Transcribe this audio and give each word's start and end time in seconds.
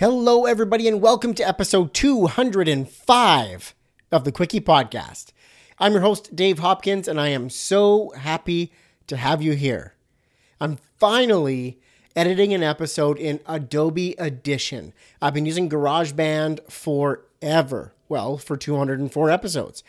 Hello, 0.00 0.46
everybody, 0.46 0.88
and 0.88 1.02
welcome 1.02 1.34
to 1.34 1.46
episode 1.46 1.92
205 1.92 3.74
of 4.10 4.24
the 4.24 4.32
Quickie 4.32 4.58
Podcast. 4.62 5.32
I'm 5.78 5.92
your 5.92 6.00
host, 6.00 6.34
Dave 6.34 6.60
Hopkins, 6.60 7.06
and 7.06 7.20
I 7.20 7.28
am 7.28 7.50
so 7.50 8.08
happy 8.16 8.72
to 9.08 9.18
have 9.18 9.42
you 9.42 9.52
here. 9.52 9.92
I'm 10.58 10.78
finally 10.98 11.80
editing 12.16 12.54
an 12.54 12.62
episode 12.62 13.18
in 13.18 13.40
Adobe 13.44 14.18
Audition. 14.18 14.94
I've 15.20 15.34
been 15.34 15.44
using 15.44 15.68
GarageBand 15.68 16.60
forever, 16.70 17.92
well, 18.08 18.38
for 18.38 18.56
204 18.56 19.30
episodes. 19.30 19.84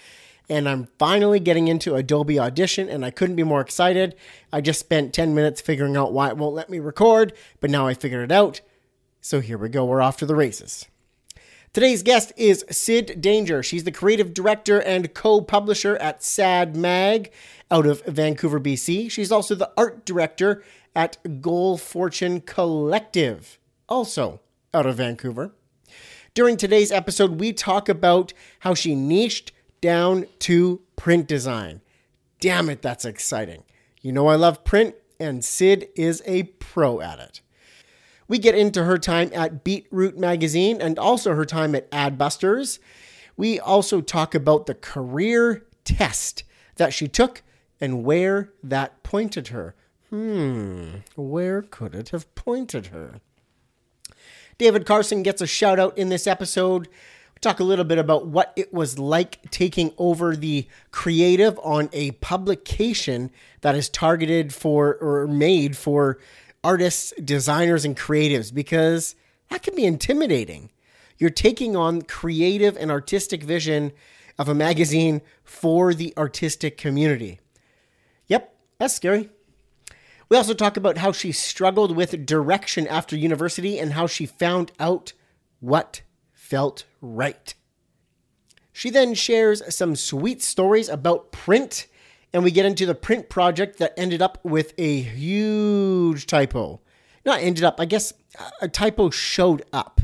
And 0.50 0.68
I'm 0.68 0.90
finally 1.00 1.40
getting 1.40 1.70
into 1.70 1.96
Adobe 1.96 2.38
Audition, 2.38 2.90
and 2.90 3.06
I 3.06 3.12
couldn't 3.12 3.38
be 3.38 3.44
more 3.44 3.62
excited. 3.62 4.16
I 4.52 4.60
just 4.60 4.82
spent 4.82 5.14
10 5.14 5.34
minutes 5.34 5.62
figuring 5.62 5.96
out 5.96 6.12
why 6.12 6.28
it 6.28 6.36
won't 6.36 6.54
let 6.54 6.70
me 6.70 6.80
record, 6.80 7.32
but 7.62 7.70
now 7.70 7.88
I 7.88 7.94
figured 7.94 8.30
it 8.30 8.34
out. 8.34 8.60
So 9.24 9.40
here 9.40 9.60
we 9.60 9.70
go, 9.70 9.86
we're 9.86 10.02
off 10.02 10.18
to 10.18 10.26
the 10.26 10.36
races. 10.36 10.88
Today's 11.74 12.02
guest 12.02 12.34
is 12.36 12.66
Syd 12.72 13.22
Danger. 13.22 13.62
She's 13.62 13.84
the 13.84 13.92
creative 13.92 14.34
director 14.34 14.82
and 14.82 15.14
co 15.14 15.42
publisher 15.42 15.96
at 15.98 16.24
Sad 16.24 16.76
Mag 16.76 17.32
out 17.70 17.86
of 17.86 18.04
Vancouver, 18.06 18.60
BC. 18.60 19.12
She's 19.12 19.32
also 19.32 19.54
the 19.54 19.72
art 19.78 20.04
director 20.04 20.64
at 20.96 21.18
Good 21.40 21.78
Fortune 21.78 22.42
Collective, 22.42 23.60
also 23.88 24.42
out 24.74 24.88
of 24.88 24.98
Vancouver. 24.98 25.54
During 26.34 26.58
today's 26.58 26.92
episode, 26.92 27.40
we 27.40 27.54
talk 27.54 27.88
about 27.88 28.34
how 28.62 28.74
she 28.74 28.96
niched 28.96 29.52
down 29.82 30.26
to 30.40 30.82
print 30.96 31.28
design. 31.28 31.82
Damn 32.40 32.70
it, 32.72 32.82
that's 32.82 33.06
exciting. 33.06 33.64
You 34.02 34.14
know, 34.14 34.28
I 34.28 34.36
love 34.36 34.64
print, 34.64 34.96
and 35.20 35.46
Syd 35.46 35.90
is 35.96 36.24
a 36.26 36.44
pro 36.44 37.02
at 37.02 37.20
it. 37.20 37.42
We 38.32 38.40
get 38.40 38.56
into 38.56 38.86
her 38.86 38.98
time 38.98 39.30
at 39.34 39.66
Beetroot 39.66 40.18
Magazine 40.18 40.82
and 40.82 40.98
also 40.98 41.36
her 41.36 41.44
time 41.44 41.76
at 41.76 41.92
Adbusters. 41.92 42.80
We 43.36 43.60
also 43.60 44.00
talk 44.00 44.34
about 44.34 44.68
the 44.68 44.74
career 44.74 45.66
test 45.84 46.46
that 46.78 46.94
she 46.94 47.10
took 47.10 47.44
and 47.82 48.06
where 48.06 48.54
that 48.64 49.04
pointed 49.04 49.50
her. 49.50 49.76
Hmm, 50.12 51.00
where 51.18 51.62
could 51.62 51.94
it 51.94 52.12
have 52.12 52.34
pointed 52.34 52.86
her? 52.86 53.20
David 54.58 54.86
Carson 54.86 55.24
gets 55.24 55.42
a 55.42 55.48
shout 55.48 55.78
out 55.78 55.98
in 55.98 56.08
this 56.08 56.26
episode. 56.26 56.88
We 56.88 57.40
talk 57.42 57.60
a 57.60 57.66
little 57.66 57.84
bit 57.84 57.98
about 57.98 58.28
what 58.28 58.54
it 58.56 58.74
was 58.74 58.98
like 58.98 59.52
taking 59.52 59.94
over 59.98 60.38
the 60.38 60.70
creative 60.92 61.60
on 61.62 61.90
a 61.92 62.12
publication 62.12 63.30
that 63.60 63.76
is 63.76 63.90
targeted 63.90 64.54
for 64.54 64.96
or 65.02 65.28
made 65.28 65.76
for 65.76 66.18
artists, 66.64 67.14
designers, 67.24 67.86
and 67.86 67.98
creatives 67.98 68.54
because 68.54 69.16
that 69.50 69.64
can 69.64 69.76
be 69.76 69.86
intimidating. 69.86 70.70
You're 71.18 71.30
taking 71.30 71.76
on 71.76 72.02
creative 72.02 72.78
and 72.78 72.90
artistic 72.90 73.44
vision 73.44 73.92
of 74.40 74.50
a 74.50 74.56
magazine 74.56 75.22
for 75.44 75.94
the 75.94 76.14
artistic 76.18 76.78
community. 76.78 77.40
Yep, 78.28 78.56
that's 78.80 78.96
scary. 78.96 79.30
We 80.30 80.38
also 80.38 80.54
talk 80.54 80.78
about 80.78 80.98
how 80.98 81.12
she 81.12 81.32
struggled 81.32 81.96
with 81.96 82.26
direction 82.26 82.88
after 82.88 83.18
university 83.18 83.78
and 83.78 83.94
how 83.94 84.08
she 84.08 84.26
found 84.26 84.72
out 84.80 85.14
what 85.60 86.02
felt 86.32 86.86
right. 87.02 87.54
She 88.72 88.90
then 88.90 89.14
shares 89.14 89.62
some 89.76 89.96
sweet 89.96 90.42
stories 90.42 90.88
about 90.88 91.32
print 91.32 91.88
and 92.34 92.44
we 92.44 92.52
get 92.52 92.66
into 92.66 92.86
the 92.86 92.96
print 92.96 93.30
project 93.30 93.78
that 93.80 93.94
ended 93.98 94.22
up 94.22 94.40
with 94.44 94.74
a 94.78 95.02
huge 95.02 96.28
typo. 96.28 96.82
Not 97.26 97.42
ended 97.42 97.64
up, 97.64 97.80
I 97.80 97.86
guess 97.86 98.14
a 98.62 98.68
typo 98.68 99.10
showed 99.10 99.64
up, 99.74 100.02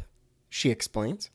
she 0.50 0.70
explains. 0.70 1.30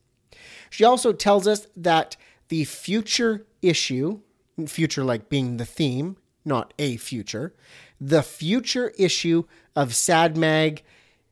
She 0.70 0.84
also 0.84 1.12
tells 1.12 1.46
us 1.46 1.66
that 1.76 2.16
the 2.48 2.64
future 2.64 3.46
issue, 3.60 4.20
future 4.66 5.04
like 5.04 5.28
being 5.28 5.56
the 5.56 5.64
theme, 5.64 6.16
not 6.44 6.74
a 6.78 6.96
future, 6.96 7.54
the 8.00 8.22
future 8.22 8.92
issue 8.98 9.44
of 9.74 9.94
Sad 9.94 10.36
Mag, 10.36 10.82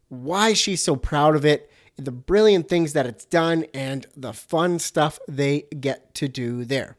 why 0.08 0.52
she's 0.52 0.82
so 0.82 0.96
proud 0.96 1.36
of 1.36 1.44
it, 1.44 1.70
the 1.96 2.12
brilliant 2.12 2.68
things 2.68 2.92
that 2.94 3.06
it's 3.06 3.24
done, 3.24 3.66
and 3.74 4.06
the 4.16 4.32
fun 4.32 4.78
stuff 4.78 5.18
they 5.28 5.62
get 5.78 6.14
to 6.14 6.28
do 6.28 6.64
there. 6.64 6.96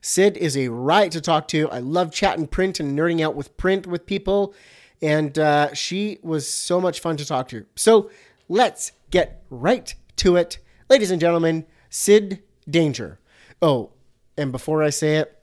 Syd 0.00 0.36
is 0.36 0.56
a 0.56 0.68
riot 0.68 1.12
to 1.12 1.20
talk 1.20 1.48
to. 1.48 1.68
I 1.70 1.78
love 1.78 2.12
chatting 2.12 2.46
print 2.46 2.80
and 2.80 2.98
nerding 2.98 3.20
out 3.20 3.34
with 3.34 3.56
print 3.56 3.86
with 3.86 4.06
people. 4.06 4.54
And 5.00 5.38
uh, 5.38 5.74
she 5.74 6.18
was 6.22 6.48
so 6.48 6.80
much 6.80 7.00
fun 7.00 7.16
to 7.16 7.26
talk 7.26 7.48
to. 7.48 7.66
So 7.76 8.10
let's 8.48 8.92
get 9.10 9.42
right 9.50 9.94
to 10.16 10.36
it. 10.36 10.58
Ladies 10.88 11.10
and 11.10 11.20
gentlemen, 11.20 11.66
Syd 11.90 12.42
Danger. 12.68 13.18
Oh, 13.60 13.90
and 14.36 14.52
before 14.52 14.82
I 14.82 14.90
say 14.90 15.16
it, 15.16 15.38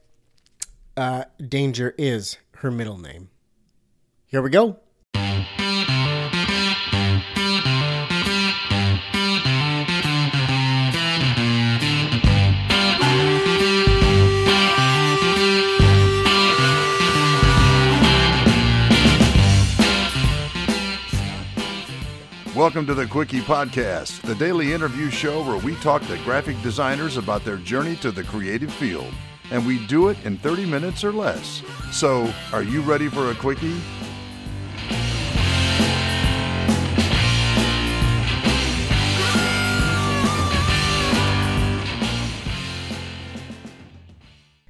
uh, 0.96 1.24
Danger 1.46 1.94
is 1.98 2.38
her 2.56 2.70
middle 2.70 2.98
name. 2.98 3.28
Here 4.26 4.42
we 4.42 4.50
go. 4.50 4.80
Welcome 22.66 22.86
to 22.88 22.94
the 22.94 23.06
Quickie 23.06 23.42
Podcast, 23.42 24.22
the 24.22 24.34
daily 24.34 24.72
interview 24.72 25.08
show 25.08 25.40
where 25.40 25.58
we 25.58 25.76
talk 25.76 26.04
to 26.08 26.18
graphic 26.24 26.60
designers 26.62 27.16
about 27.16 27.44
their 27.44 27.58
journey 27.58 27.94
to 27.98 28.10
the 28.10 28.24
creative 28.24 28.72
field. 28.72 29.14
And 29.52 29.64
we 29.64 29.86
do 29.86 30.08
it 30.08 30.16
in 30.24 30.36
30 30.38 30.66
minutes 30.66 31.04
or 31.04 31.12
less. 31.12 31.62
So, 31.92 32.28
are 32.52 32.64
you 32.64 32.80
ready 32.80 33.08
for 33.08 33.30
a 33.30 33.36
Quickie? 33.36 33.76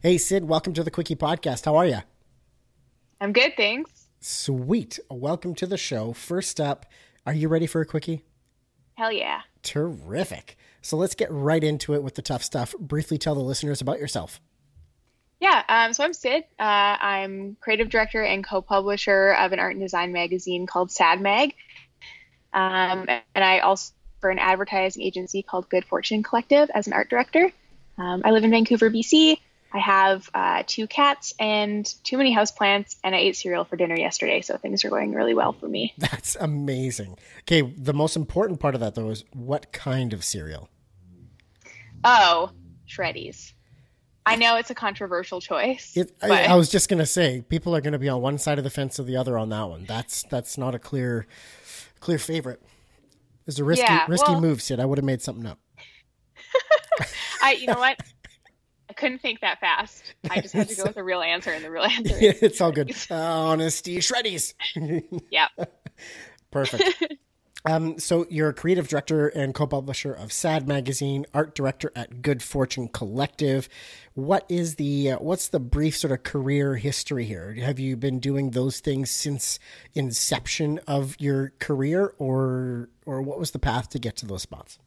Hey, 0.02 0.18
Syd, 0.18 0.44
welcome 0.44 0.74
to 0.74 0.84
the 0.84 0.90
Quickie 0.90 1.16
Podcast. 1.16 1.64
How 1.64 1.76
are 1.76 1.86
you? 1.86 2.00
I'm 3.22 3.32
good, 3.32 3.54
thanks. 3.56 4.08
Sweet. 4.20 4.98
Welcome 5.08 5.54
to 5.54 5.66
the 5.66 5.78
show. 5.78 6.12
First 6.12 6.60
up, 6.60 6.84
are 7.26 7.34
you 7.34 7.48
ready 7.48 7.66
for 7.66 7.80
a 7.80 7.86
quickie? 7.86 8.24
Hell 8.94 9.12
yeah. 9.12 9.42
Terrific. 9.62 10.56
So 10.80 10.96
let's 10.96 11.14
get 11.14 11.30
right 11.30 11.62
into 11.62 11.94
it 11.94 12.02
with 12.02 12.14
the 12.14 12.22
tough 12.22 12.42
stuff. 12.42 12.74
Briefly 12.78 13.18
tell 13.18 13.34
the 13.34 13.40
listeners 13.40 13.80
about 13.80 13.98
yourself. 13.98 14.40
Yeah, 15.40 15.62
um, 15.68 15.92
so 15.92 16.04
I'm 16.04 16.14
Syd. 16.14 16.44
Uh, 16.58 16.62
I'm 16.62 17.56
creative 17.60 17.90
director 17.90 18.22
and 18.22 18.42
co-publisher 18.42 19.32
of 19.32 19.52
an 19.52 19.58
art 19.58 19.72
and 19.72 19.82
design 19.82 20.12
magazine 20.12 20.66
called 20.66 20.90
Sad 20.90 21.20
Mag, 21.20 21.54
um, 22.54 23.06
and 23.08 23.44
I 23.44 23.58
also 23.58 23.92
for 24.20 24.30
an 24.30 24.38
advertising 24.38 25.02
agency 25.02 25.42
called 25.42 25.68
Good 25.68 25.84
Fortune 25.84 26.22
Collective 26.22 26.70
as 26.72 26.86
an 26.86 26.94
art 26.94 27.10
director. 27.10 27.52
Um, 27.98 28.22
I 28.24 28.30
live 28.30 28.44
in 28.44 28.50
Vancouver, 28.50 28.90
BC, 28.90 29.38
I 29.72 29.78
have 29.78 30.30
uh, 30.32 30.62
two 30.66 30.86
cats 30.86 31.34
and 31.38 31.84
too 32.04 32.16
many 32.16 32.34
houseplants, 32.34 32.96
and 33.02 33.14
I 33.14 33.18
ate 33.18 33.36
cereal 33.36 33.64
for 33.64 33.76
dinner 33.76 33.96
yesterday, 33.96 34.40
so 34.40 34.56
things 34.56 34.84
are 34.84 34.90
going 34.90 35.12
really 35.12 35.34
well 35.34 35.52
for 35.52 35.68
me. 35.68 35.92
That's 35.98 36.36
amazing. 36.36 37.18
Okay, 37.42 37.62
the 37.62 37.92
most 37.92 38.16
important 38.16 38.60
part 38.60 38.74
of 38.74 38.80
that 38.80 38.94
though 38.94 39.10
is 39.10 39.24
what 39.32 39.72
kind 39.72 40.12
of 40.12 40.24
cereal? 40.24 40.68
Oh, 42.04 42.50
Shreddies. 42.88 43.52
I 44.24 44.34
know 44.34 44.56
it's 44.56 44.70
a 44.70 44.74
controversial 44.74 45.40
choice. 45.40 45.96
It, 45.96 46.12
I, 46.20 46.46
I, 46.46 46.54
was 46.56 46.68
just 46.68 46.88
gonna 46.88 47.06
say 47.06 47.44
people 47.48 47.76
are 47.76 47.80
gonna 47.80 47.98
be 47.98 48.08
on 48.08 48.20
one 48.20 48.38
side 48.38 48.58
of 48.58 48.64
the 48.64 48.70
fence 48.70 48.98
or 48.98 49.04
the 49.04 49.16
other 49.16 49.38
on 49.38 49.50
that 49.50 49.62
one. 49.62 49.84
That's 49.84 50.24
that's 50.24 50.58
not 50.58 50.74
a 50.74 50.80
clear 50.80 51.26
clear 52.00 52.18
favorite. 52.18 52.60
It's 53.46 53.60
a 53.60 53.64
risky 53.64 53.84
yeah, 53.84 54.04
risky 54.08 54.32
well, 54.32 54.40
move, 54.40 54.60
Syd. 54.60 54.80
I 54.80 54.84
would 54.84 54.98
have 54.98 55.04
made 55.04 55.22
something 55.22 55.46
up. 55.46 55.60
I 57.42 57.52
you 57.52 57.68
know 57.68 57.78
what? 57.78 58.00
Couldn't 58.96 59.20
think 59.20 59.40
that 59.40 59.60
fast. 59.60 60.14
I 60.30 60.40
just 60.40 60.54
had 60.54 60.68
to 60.68 60.74
go 60.74 60.84
with 60.84 60.96
a 60.96 61.04
real 61.04 61.22
answer, 61.22 61.50
and 61.50 61.64
the 61.64 61.70
real 61.70 61.82
answer 61.84 62.14
it's 62.18 62.60
all 62.60 62.72
good. 62.72 62.94
Uh, 63.10 63.14
honesty, 63.14 63.98
shreddies. 63.98 64.54
yeah. 65.30 65.48
Perfect. 66.50 67.14
Um, 67.66 67.98
so 67.98 68.26
you're 68.30 68.50
a 68.50 68.54
creative 68.54 68.86
director 68.86 69.26
and 69.26 69.52
co-publisher 69.52 70.12
of 70.12 70.32
Sad 70.32 70.68
Magazine, 70.68 71.26
art 71.34 71.56
director 71.56 71.90
at 71.96 72.22
Good 72.22 72.40
Fortune 72.40 72.88
Collective. 72.88 73.68
What 74.14 74.46
is 74.48 74.76
the 74.76 75.12
uh, 75.12 75.18
what's 75.18 75.48
the 75.48 75.58
brief 75.58 75.96
sort 75.96 76.12
of 76.12 76.22
career 76.22 76.76
history 76.76 77.24
here? 77.24 77.54
Have 77.54 77.80
you 77.80 77.96
been 77.96 78.20
doing 78.20 78.50
those 78.52 78.78
things 78.78 79.10
since 79.10 79.58
inception 79.94 80.78
of 80.86 81.16
your 81.18 81.52
career, 81.58 82.14
or 82.18 82.88
or 83.04 83.20
what 83.20 83.38
was 83.38 83.50
the 83.50 83.58
path 83.58 83.88
to 83.90 83.98
get 83.98 84.16
to 84.18 84.26
those 84.26 84.42
spots? 84.42 84.78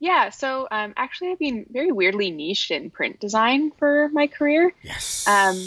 Yeah, 0.00 0.30
so 0.30 0.68
um, 0.70 0.94
actually, 0.96 1.32
I've 1.32 1.38
been 1.38 1.66
very 1.70 1.90
weirdly 1.92 2.30
niched 2.30 2.70
in 2.70 2.90
print 2.90 3.20
design 3.20 3.72
for 3.78 4.08
my 4.12 4.26
career. 4.28 4.72
Yes. 4.82 5.26
Um, 5.26 5.58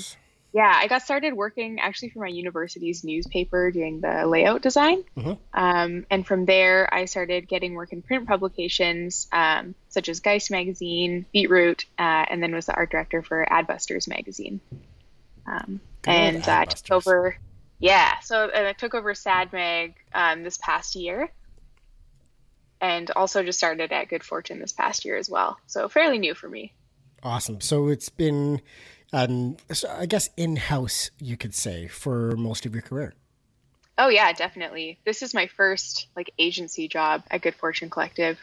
Yeah, 0.54 0.74
I 0.76 0.88
got 0.88 1.02
started 1.02 1.34
working 1.34 1.80
actually 1.80 2.10
for 2.10 2.20
my 2.20 2.28
university's 2.28 3.06
newspaper 3.06 3.72
doing 3.72 4.02
the 4.02 4.26
layout 4.28 4.62
design. 4.62 5.04
Mhm. 5.16 5.38
Um, 5.54 6.06
and 6.10 6.28
from 6.28 6.46
there, 6.46 6.94
I 6.94 7.06
started 7.06 7.48
getting 7.48 7.74
work 7.74 7.94
in 7.94 8.02
print 8.02 8.28
publications 8.28 9.30
um, 9.32 9.76
such 9.88 10.10
as 10.10 10.20
Geist 10.20 10.52
Magazine, 10.52 11.26
Beetroot, 11.32 11.86
uh, 11.98 12.26
and 12.30 12.44
then 12.44 12.54
was 12.54 12.66
the 12.66 12.76
art 12.76 12.92
director 12.92 13.22
for 13.22 13.46
Adbusters 13.50 14.10
Magazine. 14.10 14.60
Um, 15.48 15.80
and 16.06 16.46
uh, 16.48 16.66
took 16.66 16.92
over, 16.92 17.38
yeah, 17.80 18.20
so 18.20 18.50
and 18.50 18.68
I 18.68 18.74
took 18.74 18.94
over 18.94 19.16
Sad 19.16 19.54
Mag 19.54 19.96
um, 20.14 20.44
this 20.44 20.58
past 20.58 20.96
year. 20.96 21.32
And 22.82 23.12
also 23.12 23.44
just 23.44 23.60
started 23.60 23.92
at 23.92 24.10
Good 24.10 24.24
Fortune 24.24 24.60
this 24.60 24.74
past 24.74 25.06
year 25.06 25.16
as 25.16 25.30
well. 25.30 25.58
So 25.68 25.88
fairly 25.88 26.18
new 26.18 26.34
for 26.34 26.50
me. 26.50 26.74
Awesome. 27.24 27.62
So 27.62 27.88
it's 27.90 28.10
been, 28.10 28.62
um, 29.14 29.58
so 29.72 29.88
I 29.96 30.08
guess, 30.08 30.32
in 30.36 30.56
house, 30.56 31.12
you 31.20 31.38
could 31.38 31.54
say, 31.54 31.88
for 31.88 32.36
most 32.36 32.66
of 32.66 32.74
your 32.74 32.82
career. 32.82 33.14
Oh 34.00 34.08
yeah, 34.10 34.34
definitely. 34.34 35.00
This 35.06 35.22
is 35.22 35.34
my 35.36 35.46
first 35.46 36.08
like 36.16 36.32
agency 36.40 36.88
job 36.88 37.24
at 37.30 37.42
Good 37.44 37.54
Fortune 37.56 37.90
Collective. 37.92 38.40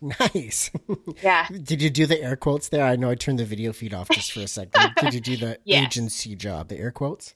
Nice. 0.00 0.70
Yeah. 1.22 1.46
Did 1.48 1.82
you 1.82 1.90
do 1.90 2.06
the 2.06 2.20
air 2.20 2.34
quotes 2.34 2.68
there? 2.70 2.84
I 2.84 2.96
know 2.96 3.10
I 3.10 3.14
turned 3.14 3.38
the 3.38 3.44
video 3.44 3.72
feed 3.72 3.92
off 3.94 4.08
just 4.08 4.32
for 4.32 4.40
a 4.40 4.48
second. 4.48 4.94
Did 5.00 5.14
you 5.14 5.20
do 5.20 5.36
the 5.36 5.58
Yes. 5.64 5.84
agency 5.84 6.34
job, 6.34 6.68
the 6.68 6.78
air 6.78 6.90
quotes? 6.90 7.34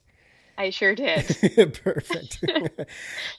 I 0.57 0.71
sure 0.71 0.95
did. 0.95 1.25
Perfect. 1.83 2.43
All 2.55 2.85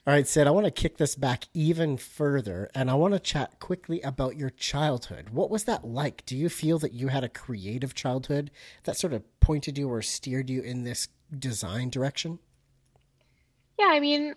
right, 0.06 0.26
Syd, 0.26 0.47
I 0.47 0.50
want 0.50 0.67
to 0.67 0.70
kick 0.70 0.99
this 0.99 1.17
back 1.17 1.47
even 1.53 1.97
further 1.97 2.70
and 2.75 2.91
I 2.91 2.94
want 2.94 3.15
to 3.15 3.20
chat 3.20 3.59
quickly 3.59 4.00
about 4.03 4.37
your 4.37 4.50
childhood. 4.50 5.31
What 5.31 5.50
was 5.50 5.65
that 5.65 5.85
like? 5.85 6.25
Do 6.26 6.37
you 6.37 6.49
feel 6.49 6.79
that 6.79 6.93
you 6.93 7.09
had 7.09 7.25
a 7.25 7.29
creative 7.29 7.94
childhood 7.94 8.50
that 8.85 8.97
sort 8.97 9.12
of 9.12 9.25
pointed 9.41 9.76
you 9.79 9.88
or 9.88 10.00
steered 10.00 10.49
you 10.49 10.62
in 10.62 10.85
this 10.85 11.09
design 11.37 11.91
direction? 11.91 12.38
yeah, 13.79 13.87
I 13.88 14.00
mean, 14.00 14.35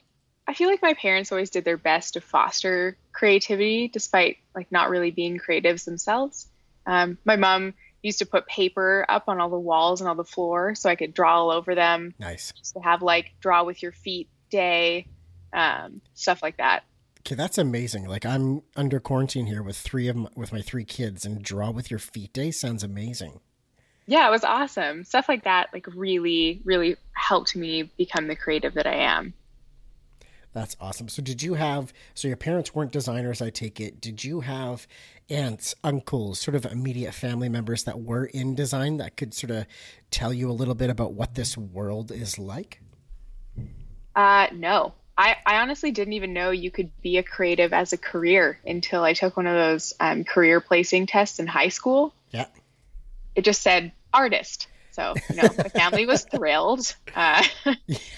I 0.48 0.54
feel 0.54 0.70
like 0.70 0.82
my 0.82 0.94
parents 0.94 1.32
always 1.32 1.50
did 1.50 1.66
their 1.66 1.78
best 1.78 2.14
to 2.14 2.22
foster 2.22 2.98
creativity 3.12 3.88
despite 3.88 4.38
like 4.56 4.72
not 4.72 4.90
really 4.90 5.12
being 5.12 5.40
creatives 5.40 5.86
themselves. 5.86 6.48
Um, 6.86 7.18
my 7.26 7.36
mom 7.36 7.74
used 8.02 8.20
to 8.20 8.26
put 8.26 8.48
paper 8.48 9.06
up 9.10 9.26
on 9.28 9.40
all 9.40 9.50
the 9.50 9.60
walls 9.60 10.02
and 10.02 10.08
all 10.08 10.16
the 10.16 10.24
floor 10.24 10.76
so 10.76 10.90
I 10.90 10.96
could 10.96 11.14
draw 11.14 11.40
all 11.40 11.52
over 11.52 11.76
them. 11.76 12.14
Nice. 12.20 12.52
Just 12.58 12.74
to 12.74 12.80
have 12.80 13.02
like 13.02 13.34
draw 13.40 13.64
with 13.64 13.82
your 13.82 13.92
feet 13.92 14.30
day, 14.50 15.08
um, 15.54 16.02
stuff 16.14 16.42
like 16.42 16.58
that. 16.58 16.84
Okay, 17.20 17.36
that's 17.36 17.58
amazing. 17.58 18.08
Like 18.08 18.26
I'm 18.26 18.64
under 18.76 19.00
quarantine 19.00 19.46
here 19.46 19.62
with 19.62 19.78
three 19.78 20.08
of 20.08 20.16
my, 20.16 20.30
with 20.36 20.52
my 20.52 20.62
three 20.62 20.86
kids 20.86 21.26
and 21.26 21.44
draw 21.44 21.70
with 21.70 21.92
your 21.92 22.00
feet 22.00 22.34
day 22.34 22.52
sounds 22.52 22.84
amazing. 22.84 23.40
Yeah, 24.08 24.28
it 24.28 24.32
was 24.32 24.44
awesome. 24.44 25.04
Stuff 25.04 25.30
like 25.30 25.44
that 25.44 25.70
like 25.72 25.86
really, 25.96 26.62
really 26.66 26.98
helped 27.14 27.56
me 27.56 27.84
become 27.98 28.28
the 28.28 28.36
creative 28.36 28.74
that 28.74 28.88
I 28.88 28.96
am. 28.96 29.34
That's 30.54 30.76
awesome. 30.82 31.08
So 31.08 31.22
did 31.22 31.42
you 31.42 31.54
have 31.54 31.94
so 32.14 32.28
your 32.28 32.38
parents 32.38 32.76
weren't 32.76 32.92
designers, 32.92 33.42
I 33.42 33.50
take 33.50 33.80
it. 33.80 34.02
Did 34.02 34.24
you 34.24 34.42
have 34.42 34.86
aunts, 35.30 35.76
uncles, 35.84 36.40
sort 36.40 36.56
of 36.56 36.66
immediate 36.66 37.14
family 37.14 37.48
members 37.48 37.86
that 37.86 38.02
were 38.02 38.26
in 38.26 38.54
design 38.56 38.98
that 38.98 39.16
could 39.16 39.34
sort 39.34 39.52
of 39.52 39.66
tell 40.10 40.34
you 40.34 40.50
a 40.50 40.54
little 40.54 40.76
bit 40.76 40.90
about 40.90 41.14
what 41.14 41.36
this 41.36 41.58
world 41.58 42.12
is 42.12 42.38
like? 42.38 42.82
Uh, 44.16 44.48
no. 44.54 44.94
I, 45.18 45.38
I 45.46 45.62
honestly 45.62 45.92
didn't 45.92 46.14
even 46.14 46.34
know 46.34 46.52
you 46.52 46.72
could 46.72 46.90
be 47.02 47.18
a 47.18 47.24
creative 47.24 47.74
as 47.74 47.94
a 47.94 47.98
career 47.98 48.60
until 48.66 49.04
I 49.04 49.14
took 49.14 49.38
one 49.38 49.46
of 49.46 49.54
those 49.54 49.94
um, 50.00 50.24
career 50.24 50.60
placing 50.60 51.06
tests 51.06 51.40
in 51.40 51.48
high 51.48 51.70
school. 51.70 52.14
Yeah. 52.32 52.48
It 53.36 53.44
just 53.44 53.62
said 53.62 53.92
artist. 54.14 54.68
So, 54.92 55.14
you 55.30 55.36
know, 55.38 55.50
my 55.58 55.70
family 55.70 56.06
was 56.06 56.26
thrilled. 56.26 56.96
Uh, 57.16 57.44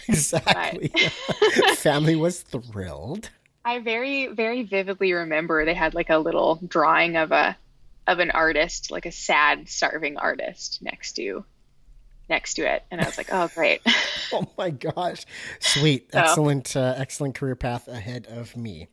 Exactly. 0.08 0.90
family 1.78 2.16
was 2.16 2.42
thrilled. 2.42 3.30
I 3.66 3.80
very, 3.80 4.28
very 4.28 4.64
vividly 4.64 5.14
remember 5.14 5.64
they 5.66 5.74
had 5.74 5.94
like 5.94 6.10
a 6.10 6.18
little 6.18 6.60
drawing 6.68 7.16
of 7.16 7.32
a 7.32 7.56
of 8.06 8.20
an 8.20 8.32
artist, 8.32 8.92
like 8.92 9.06
a 9.06 9.12
sad, 9.12 9.70
starving 9.70 10.18
artist 10.18 10.80
next 10.82 11.14
to 11.14 11.46
next 12.30 12.56
to 12.56 12.64
it. 12.64 12.84
And 12.92 13.00
I 13.02 13.06
was 13.06 13.18
like, 13.18 13.30
oh 13.32 13.50
great. 13.54 13.82
Oh 14.36 14.48
my 14.58 14.72
gosh. 14.72 15.26
Sweet. 15.60 16.12
So- 16.12 16.20
Excellent 16.20 16.76
uh, 16.76 16.96
excellent 16.98 17.36
career 17.36 17.56
path 17.56 17.88
ahead 17.88 18.26
of 18.28 18.58
me. 18.58 18.88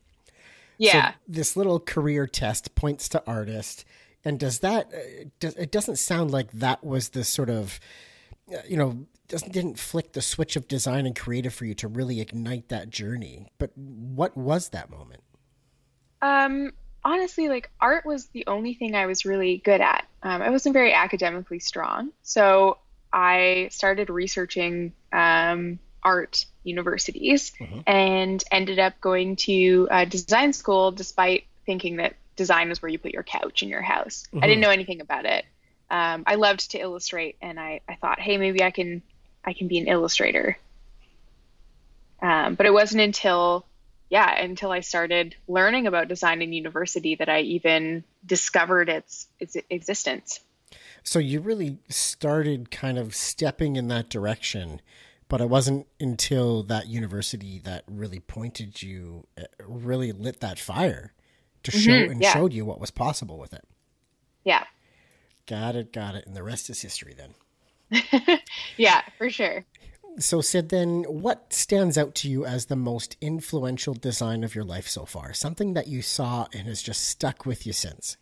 yeah. 0.78 1.12
So 1.12 1.14
this 1.28 1.56
little 1.56 1.80
career 1.80 2.26
test 2.26 2.74
points 2.74 3.08
to 3.10 3.22
artist, 3.26 3.84
and 4.24 4.38
does 4.38 4.60
that? 4.60 4.92
Uh, 4.92 5.48
it 5.56 5.70
doesn't 5.70 5.96
sound 5.96 6.30
like 6.30 6.50
that 6.52 6.84
was 6.84 7.10
the 7.10 7.24
sort 7.24 7.50
of, 7.50 7.80
uh, 8.52 8.58
you 8.68 8.76
know, 8.76 9.06
doesn't 9.28 9.52
didn't 9.52 9.78
flick 9.78 10.12
the 10.12 10.22
switch 10.22 10.56
of 10.56 10.68
design 10.68 11.06
and 11.06 11.18
creative 11.18 11.54
for 11.54 11.64
you 11.64 11.74
to 11.74 11.88
really 11.88 12.20
ignite 12.20 12.68
that 12.68 12.90
journey. 12.90 13.46
But 13.58 13.70
what 13.76 14.36
was 14.36 14.70
that 14.70 14.90
moment? 14.90 15.22
Um, 16.20 16.72
honestly, 17.04 17.48
like 17.48 17.70
art 17.80 18.04
was 18.04 18.26
the 18.26 18.44
only 18.46 18.74
thing 18.74 18.94
I 18.94 19.06
was 19.06 19.24
really 19.24 19.58
good 19.58 19.80
at. 19.80 20.06
Um, 20.22 20.42
I 20.42 20.50
wasn't 20.50 20.74
very 20.74 20.92
academically 20.92 21.60
strong, 21.60 22.10
so 22.22 22.78
I 23.12 23.68
started 23.70 24.10
researching 24.10 24.92
um, 25.12 25.78
art 26.02 26.44
universities 26.62 27.52
and 27.86 28.42
ended 28.50 28.78
up 28.78 29.00
going 29.00 29.36
to 29.36 29.88
uh, 29.90 30.04
design 30.04 30.52
school, 30.52 30.92
despite 30.92 31.44
thinking 31.66 31.96
that 31.96 32.14
design 32.40 32.70
was 32.70 32.80
where 32.80 32.88
you 32.88 32.98
put 32.98 33.12
your 33.12 33.22
couch 33.22 33.62
in 33.62 33.68
your 33.68 33.82
house. 33.82 34.26
I 34.34 34.46
didn't 34.46 34.62
know 34.62 34.70
anything 34.70 35.02
about 35.02 35.26
it. 35.26 35.44
Um, 35.90 36.24
I 36.26 36.36
loved 36.36 36.70
to 36.70 36.78
illustrate, 36.78 37.36
and 37.42 37.60
I, 37.60 37.82
I 37.86 37.96
thought, 37.96 38.18
hey, 38.18 38.38
maybe 38.38 38.62
I 38.62 38.70
can 38.70 39.02
I 39.44 39.52
can 39.52 39.68
be 39.68 39.76
an 39.76 39.88
illustrator. 39.88 40.56
Um, 42.22 42.54
but 42.54 42.64
it 42.64 42.72
wasn't 42.72 43.02
until 43.02 43.66
yeah, 44.08 44.40
until 44.40 44.72
I 44.72 44.80
started 44.80 45.36
learning 45.48 45.86
about 45.86 46.08
design 46.08 46.40
in 46.40 46.54
university 46.54 47.14
that 47.16 47.28
I 47.28 47.40
even 47.42 48.04
discovered 48.24 48.88
its 48.88 49.28
its 49.38 49.54
existence. 49.68 50.40
So 51.02 51.18
you 51.18 51.40
really 51.40 51.76
started 51.90 52.70
kind 52.70 52.96
of 52.96 53.14
stepping 53.14 53.76
in 53.76 53.88
that 53.88 54.08
direction, 54.08 54.80
but 55.28 55.42
it 55.42 55.50
wasn't 55.50 55.86
until 55.98 56.62
that 56.62 56.86
university 56.86 57.60
that 57.64 57.84
really 57.86 58.20
pointed 58.20 58.80
you, 58.80 59.26
uh, 59.38 59.44
really 59.58 60.12
lit 60.12 60.40
that 60.40 60.58
fire 60.58 61.12
to 61.62 61.70
show 61.70 61.92
and 61.92 62.20
yeah. 62.20 62.32
showed 62.32 62.52
you 62.52 62.64
what 62.64 62.80
was 62.80 62.90
possible 62.90 63.38
with 63.38 63.52
it. 63.52 63.64
Yeah. 64.44 64.64
Got 65.46 65.76
it, 65.76 65.92
got 65.92 66.14
it. 66.14 66.26
And 66.26 66.36
the 66.36 66.42
rest 66.42 66.70
is 66.70 66.80
history 66.80 67.14
then. 67.14 67.34
Yeah, 68.76 69.02
for 69.18 69.30
sure. 69.30 69.64
So, 70.18 70.40
Syd, 70.40 70.70
then 70.70 71.04
what 71.04 71.52
stands 71.52 71.96
out 71.96 72.14
to 72.16 72.28
you 72.28 72.44
as 72.44 72.66
the 72.66 72.76
most 72.76 73.16
influential 73.20 73.94
design 73.94 74.42
of 74.42 74.54
your 74.54 74.64
life 74.64 74.88
so 74.88 75.04
far? 75.04 75.32
Something 75.32 75.74
that 75.74 75.86
you 75.86 76.02
saw 76.02 76.46
and 76.52 76.66
has 76.66 76.82
just 76.82 77.06
stuck 77.06 77.46
with 77.46 77.66
you 77.66 77.72
since? 77.72 78.16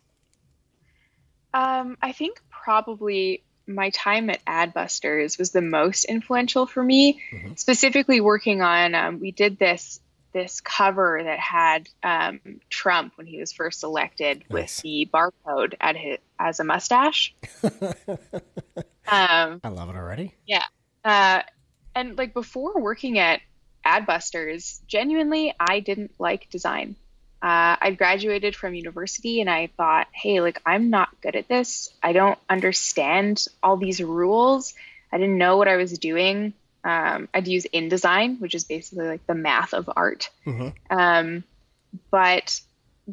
Um, 1.53 1.97
I 2.01 2.11
think 2.11 2.41
probably 2.49 3.43
my 3.65 3.89
time 3.91 4.29
at 4.29 4.43
Adbusters 4.45 5.39
was 5.39 5.51
the 5.51 5.61
most 5.61 6.05
influential 6.05 6.65
for 6.65 6.83
me. 6.83 7.21
Specifically, 7.55 8.21
working 8.21 8.61
on 8.61 8.93
um, 8.95 9.19
we 9.19 9.31
did 9.31 9.57
this 9.57 9.99
this 10.33 10.61
cover 10.61 11.21
that 11.23 11.39
had 11.39 11.89
um, 12.03 12.39
Trump 12.69 13.13
when 13.15 13.27
he 13.27 13.39
was 13.39 13.51
first 13.51 13.83
elected 13.83 14.43
Nice. 14.49 14.77
with 14.77 14.81
the 14.83 15.09
barcode 15.11 15.73
at 15.79 15.95
his, 15.95 16.19
as 16.39 16.59
a 16.59 16.63
mustache. 16.63 17.33
um, 17.63 19.59
I 19.63 19.69
love 19.69 19.89
it 19.89 19.95
already. 19.95 20.33
Yeah. 20.45 20.65
Uh, 21.03 21.41
and 21.95 22.17
like 22.17 22.33
before 22.33 22.79
working 22.79 23.19
at 23.19 23.41
Adbusters, 23.85 24.85
genuinely, 24.87 25.53
I 25.59 25.79
didn't 25.79 26.11
like 26.19 26.49
design. 26.49 26.95
Uh, 27.41 27.79
I 27.79 27.95
graduated 27.97 28.55
from 28.55 28.75
university 28.75 29.39
and 29.39 29.49
I 29.49 29.67
thought, 29.77 30.07
hey, 30.11 30.41
like, 30.41 30.61
I'm 30.65 30.89
not 30.89 31.09
good 31.21 31.37
at 31.37 31.47
this. 31.47 31.89
I 32.03 32.11
don't 32.11 32.37
understand 32.49 33.47
all 33.63 33.77
these 33.77 34.01
rules. 34.01 34.73
I 35.11 35.17
didn't 35.17 35.37
know 35.37 35.55
what 35.55 35.69
I 35.69 35.77
was 35.77 35.97
doing. 35.97 36.53
Um, 36.89 37.29
I'd 37.33 37.47
use 37.47 37.67
InDesign, 37.71 38.39
which 38.39 38.55
is 38.55 38.63
basically 38.63 39.07
like 39.07 39.25
the 39.27 39.35
math 39.35 39.73
of 39.73 39.89
art. 39.95 40.31
Mhm. 40.45 40.73
Um, 40.89 41.43
but 42.09 42.59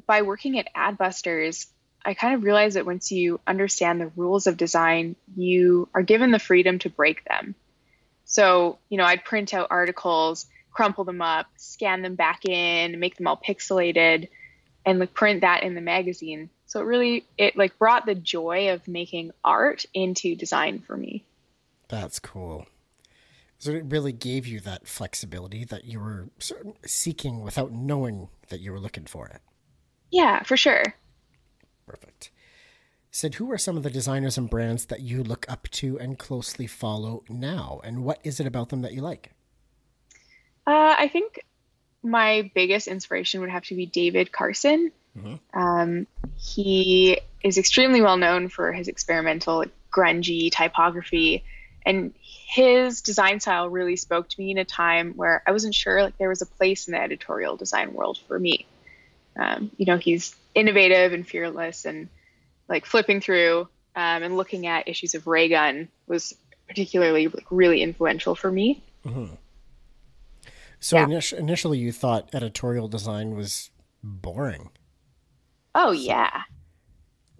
by 0.06 0.22
working 0.22 0.58
at 0.58 0.72
Adbusters, 0.74 1.66
I 2.02 2.14
kind 2.14 2.34
of 2.34 2.42
realized 2.42 2.76
that 2.76 2.86
once 2.86 3.12
you 3.12 3.38
understand 3.46 4.00
the 4.00 4.10
rules 4.16 4.46
of 4.46 4.56
design, 4.56 5.16
you 5.36 5.88
are 5.92 6.02
given 6.02 6.30
the 6.30 6.38
freedom 6.38 6.78
to 6.80 6.90
break 6.90 7.24
them. 7.24 7.54
So, 8.24 8.78
you 8.88 8.96
know, 8.96 9.04
I'd 9.04 9.24
print 9.24 9.52
out 9.52 9.68
articles, 9.70 10.46
crumple 10.70 11.04
them 11.04 11.20
up, 11.20 11.46
scan 11.56 12.00
them 12.00 12.14
back 12.14 12.46
in, 12.46 12.98
make 12.98 13.16
them 13.16 13.26
all 13.26 13.36
pixelated, 13.36 14.28
and 14.86 14.98
like 14.98 15.12
print 15.12 15.42
that 15.42 15.64
in 15.64 15.74
the 15.74 15.80
magazine. 15.82 16.48
So 16.64 16.80
it 16.80 16.84
really 16.84 17.26
it 17.36 17.56
like 17.56 17.78
brought 17.78 18.06
the 18.06 18.14
joy 18.14 18.72
of 18.72 18.88
making 18.88 19.32
art 19.44 19.84
into 19.92 20.34
design 20.34 20.80
for 20.80 20.96
me. 20.96 21.24
That's 21.88 22.18
cool. 22.18 22.66
So 23.58 23.70
it 23.70 23.84
really 23.86 24.12
gave 24.12 24.46
you 24.46 24.60
that 24.60 24.86
flexibility 24.86 25.64
that 25.64 25.84
you 25.84 26.00
were 26.00 26.28
seeking 26.84 27.42
without 27.42 27.72
knowing 27.72 28.28
that 28.48 28.60
you 28.60 28.72
were 28.72 28.80
looking 28.80 29.06
for 29.06 29.26
it. 29.28 29.40
Yeah, 30.10 30.42
for 30.42 30.56
sure. 30.56 30.94
Perfect. 31.86 32.30
Syd, 33.10 33.36
who 33.36 33.50
are 33.50 33.58
some 33.58 33.78
of 33.78 33.82
the 33.82 33.90
designers 33.90 34.36
and 34.36 34.50
brands 34.50 34.86
that 34.86 35.00
you 35.00 35.22
look 35.22 35.46
up 35.48 35.68
to 35.70 35.98
and 35.98 36.18
closely 36.18 36.66
follow 36.66 37.24
now? 37.30 37.80
And 37.82 38.04
what 38.04 38.20
is 38.24 38.40
it 38.40 38.46
about 38.46 38.68
them 38.68 38.82
that 38.82 38.92
you 38.92 39.00
like? 39.00 39.32
Uh, 40.66 40.94
I 40.98 41.08
think 41.08 41.40
my 42.02 42.50
biggest 42.54 42.88
inspiration 42.88 43.40
would 43.40 43.50
have 43.50 43.64
to 43.64 43.74
be 43.74 43.86
David 43.86 44.32
Carson. 44.32 44.92
Mm-hmm. 45.16 45.58
Um, 45.58 46.06
he 46.36 47.18
is 47.42 47.56
extremely 47.56 48.02
well 48.02 48.18
known 48.18 48.48
for 48.48 48.72
his 48.72 48.88
experimental, 48.88 49.64
grungy 49.90 50.52
typography, 50.52 51.44
and 51.86 52.12
his 52.48 53.00
design 53.00 53.40
style 53.40 53.68
really 53.68 53.96
spoke 53.96 54.28
to 54.28 54.40
me 54.40 54.52
in 54.52 54.58
a 54.58 54.64
time 54.64 55.14
where 55.16 55.42
I 55.48 55.50
wasn't 55.50 55.74
sure 55.74 56.00
like 56.00 56.16
there 56.16 56.28
was 56.28 56.42
a 56.42 56.46
place 56.46 56.86
in 56.86 56.92
the 56.92 57.02
editorial 57.02 57.56
design 57.56 57.92
world 57.92 58.20
for 58.28 58.38
me. 58.38 58.66
Um, 59.36 59.72
you 59.76 59.84
know, 59.84 59.96
he's 59.96 60.34
innovative 60.54 61.12
and 61.12 61.26
fearless, 61.26 61.84
and 61.84 62.08
like 62.68 62.86
flipping 62.86 63.20
through 63.20 63.62
um, 63.96 64.22
and 64.22 64.36
looking 64.36 64.68
at 64.68 64.86
issues 64.86 65.16
of 65.16 65.26
Raygun 65.26 65.88
was 66.06 66.36
particularly 66.68 67.26
like, 67.26 67.46
really 67.50 67.82
influential 67.82 68.36
for 68.36 68.50
me. 68.50 68.80
Mm-hmm. 69.04 69.34
So 70.78 70.98
yeah. 70.98 71.06
init- 71.06 71.36
initially, 71.36 71.78
you 71.78 71.90
thought 71.90 72.30
editorial 72.32 72.86
design 72.86 73.34
was 73.34 73.70
boring. 74.04 74.70
Oh 75.74 75.90
yeah, 75.90 76.42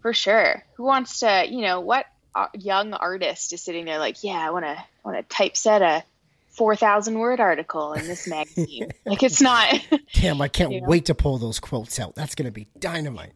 for 0.03 0.13
sure. 0.13 0.65
Who 0.75 0.83
wants 0.83 1.21
to? 1.21 1.47
You 1.49 1.61
know 1.61 1.79
what? 1.79 2.07
Young 2.55 2.93
artist 2.95 3.53
is 3.53 3.63
sitting 3.63 3.85
there 3.85 3.99
like, 3.99 4.23
yeah, 4.23 4.47
I 4.47 4.51
want 4.51 4.65
to 4.65 4.77
want 5.05 5.17
to 5.17 5.35
typeset 5.35 5.83
a 5.83 6.05
four 6.51 6.75
thousand 6.75 7.19
word 7.19 7.41
article 7.41 7.93
in 7.93 8.07
this 8.07 8.27
magazine. 8.27 8.91
like 9.05 9.23
it's 9.23 9.41
not. 9.41 9.79
Damn, 10.15 10.41
I 10.41 10.49
can't 10.49 10.73
you 10.73 10.81
know? 10.81 10.89
wait 10.89 11.07
to 11.07 11.15
pull 11.15 11.39
those 11.39 11.61
quotes 11.61 12.01
out. 12.01 12.15
That's 12.15 12.35
gonna 12.35 12.51
be 12.51 12.67
dynamite. 12.79 13.33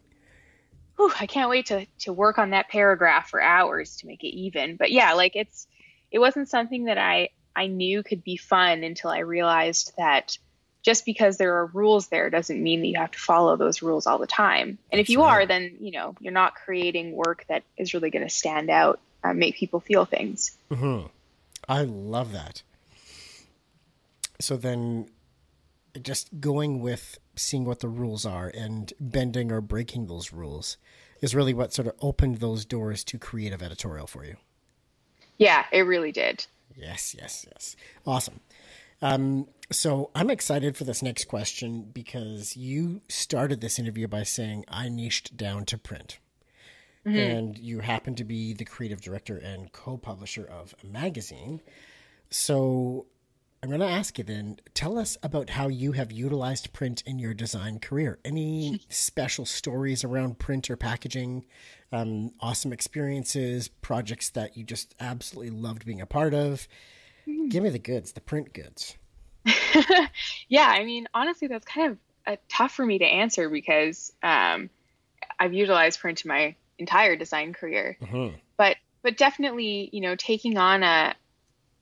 Whew, 0.97 1.13
I 1.19 1.27
can't 1.27 1.51
wait 1.51 1.67
to 1.67 1.87
to 2.01 2.13
work 2.13 2.39
on 2.39 2.51
that 2.51 2.69
paragraph 2.69 3.31
for 3.31 3.41
hours 3.41 3.97
to 3.99 4.07
make 4.07 4.25
it 4.25 4.35
even. 4.35 4.77
But 4.77 4.91
yeah, 4.91 5.13
like 5.13 5.37
it's 5.37 5.67
it 6.11 6.19
wasn't 6.19 6.49
something 6.49 6.85
that 6.85 6.99
I 6.99 7.31
I 7.55 7.67
knew 7.67 8.03
could 8.03 8.25
be 8.25 8.37
fun 8.37 8.83
until 8.83 9.11
I 9.11 9.19
realized 9.19 9.93
that 9.99 10.39
just 10.83 11.05
because 11.05 11.37
there 11.37 11.57
are 11.57 11.67
rules 11.67 12.09
there 12.09 12.31
doesn't 12.31 12.63
mean 12.63 12.81
that 12.81 12.87
you 12.87 12.99
have 12.99 13.11
to 13.11 13.19
follow 13.19 13.57
those 13.57 13.83
rules 13.83 14.07
all 14.07 14.19
the 14.19 14.27
time. 14.27 14.79
And 14.91 15.01
if 15.01 15.09
you 15.09 15.23
are, 15.23 15.47
then 15.47 15.77
you 15.81 15.93
know 15.93 16.15
you're 16.21 16.33
not 16.33 16.55
creating 16.55 17.13
work 17.13 17.45
that 17.49 17.63
is 17.77 17.95
really 17.95 18.11
going 18.11 18.27
to 18.27 18.35
stand 18.35 18.71
out, 18.71 19.01
uh, 19.23 19.35
make 19.35 19.57
people 19.57 19.81
feel 19.81 20.05
things. 20.05 20.57
Mm-hmm. 20.71 21.07
I 21.69 21.83
love 21.83 22.33
that. 22.33 22.63
So 24.41 24.57
then, 24.57 25.11
just 26.01 26.41
going 26.41 26.81
with 26.81 27.19
seeing 27.37 27.65
what 27.65 27.81
the 27.81 27.89
rules 27.89 28.25
are 28.25 28.49
and 28.49 28.93
bending 28.99 29.53
or 29.53 29.61
breaking 29.61 30.07
those 30.07 30.33
rules 30.33 30.77
is 31.21 31.35
really 31.35 31.53
what 31.53 31.73
sort 31.73 31.89
of 31.89 31.95
opened 32.01 32.39
those 32.39 32.65
doors 32.65 33.05
to 33.05 33.19
creative 33.19 33.63
editorial 33.63 34.07
for 34.07 34.25
you. 34.25 34.37
Yeah, 35.37 35.65
it 35.73 35.83
really 35.83 36.13
did. 36.13 36.47
Yes, 36.77 37.15
yes, 37.19 37.47
yes. 37.51 37.77
Awesome. 38.07 38.41
Um, 39.03 39.47
so 39.71 40.11
I'm 40.15 40.31
excited 40.31 40.77
for 40.77 40.85
this 40.85 41.03
next 41.03 41.27
question 41.27 41.91
because 41.93 42.57
you 42.57 43.03
started 43.09 43.61
this 43.61 43.79
interview 43.79 44.09
by 44.09 44.25
saying 44.25 44.65
I 44.69 44.89
niched 44.89 45.37
down 45.37 45.65
to 45.67 45.79
print. 45.79 46.19
Mm-hmm. 47.07 47.17
And 47.17 47.59
you 47.59 47.81
happen 47.81 48.15
to 48.17 48.25
be 48.25 48.53
the 48.53 48.65
creative 48.65 49.01
director 49.01 49.39
and 49.39 49.73
co 49.73 49.97
publisher 49.97 50.45
of 50.45 50.75
a 50.83 50.87
magazine. 50.87 51.63
So 52.29 53.07
I'm 53.63 53.69
going 53.69 53.81
to 53.81 53.87
ask 53.87 54.19
you 54.19 54.25
then 54.25 54.59
tell 54.75 54.99
us 54.99 55.17
about 55.23 55.51
how 55.51 55.69
you 55.69 55.93
have 55.93 56.13
utilized 56.13 56.73
print 56.73 57.03
in 57.07 57.19
your 57.19 57.33
design 57.33 57.79
career. 57.79 58.19
Any 58.25 58.81
special 58.89 59.47
stories 59.47 60.05
around 60.05 60.39
print 60.39 60.71
or 60.71 60.77
packaging, 60.77 61.47
um, 61.93 62.33
awesome 62.41 62.73
experiences, 62.73 63.69
projects 63.69 64.31
that 64.31 64.57
you 64.57 64.65
just 64.65 64.95
absolutely 65.01 65.51
loved 65.51 65.87
being 65.87 66.01
a 66.01 66.07
part 66.07 66.35
of? 66.35 66.69
Mm-hmm. 67.27 67.49
Give 67.49 67.63
me 67.63 67.71
the 67.71 67.79
goods, 67.79 68.13
the 68.13 68.21
print 68.21 68.53
goods. 68.53 68.97
yeah, 70.49 70.67
I 70.67 70.85
mean, 70.85 71.09
honestly, 71.15 71.49
that's 71.49 71.65
kind 71.65 71.93
of 71.93 71.99
uh, 72.27 72.37
tough 72.49 72.73
for 72.73 72.85
me 72.85 72.99
to 72.99 73.05
answer 73.05 73.49
because 73.49 74.13
um, 74.23 74.71
I've 75.39 75.55
utilized 75.55 76.01
print 76.01 76.25
in 76.25 76.29
my 76.29 76.55
entire 76.79 77.17
design 77.17 77.53
career. 77.53 77.97
Mm-hmm. 78.01 78.37
But 78.57 78.77
but 79.03 79.17
definitely, 79.17 79.89
you 79.93 80.01
know, 80.01 80.17
taking 80.17 80.59
on 80.59 80.83
a 80.83 81.15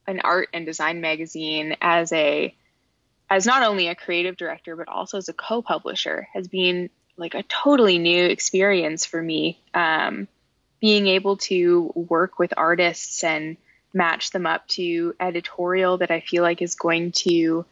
an 0.06 0.20
art 0.20 0.48
and 0.52 0.64
design 0.64 1.00
magazine 1.00 1.76
as 1.80 2.12
a 2.12 2.54
as 3.30 3.44
not 3.44 3.62
only 3.62 3.88
a 3.88 3.94
creative 3.94 4.36
director 4.36 4.74
but 4.74 4.88
also 4.88 5.18
as 5.18 5.28
a 5.28 5.34
co-publisher 5.34 6.28
has 6.32 6.48
been 6.48 6.88
like 7.18 7.34
a 7.34 7.42
totally 7.42 7.98
new 7.98 8.24
experience 8.24 9.04
for 9.04 9.22
me. 9.22 9.60
Um, 9.74 10.28
being 10.80 11.08
able 11.08 11.36
to 11.36 11.90
work 11.94 12.38
with 12.38 12.54
artists 12.56 13.24
and 13.24 13.56
match 13.92 14.30
them 14.30 14.46
up 14.46 14.66
to 14.68 15.14
editorial 15.18 15.98
that 15.98 16.10
I 16.10 16.20
feel 16.20 16.42
like 16.42 16.62
is 16.62 16.74
going 16.74 17.12
to 17.12 17.64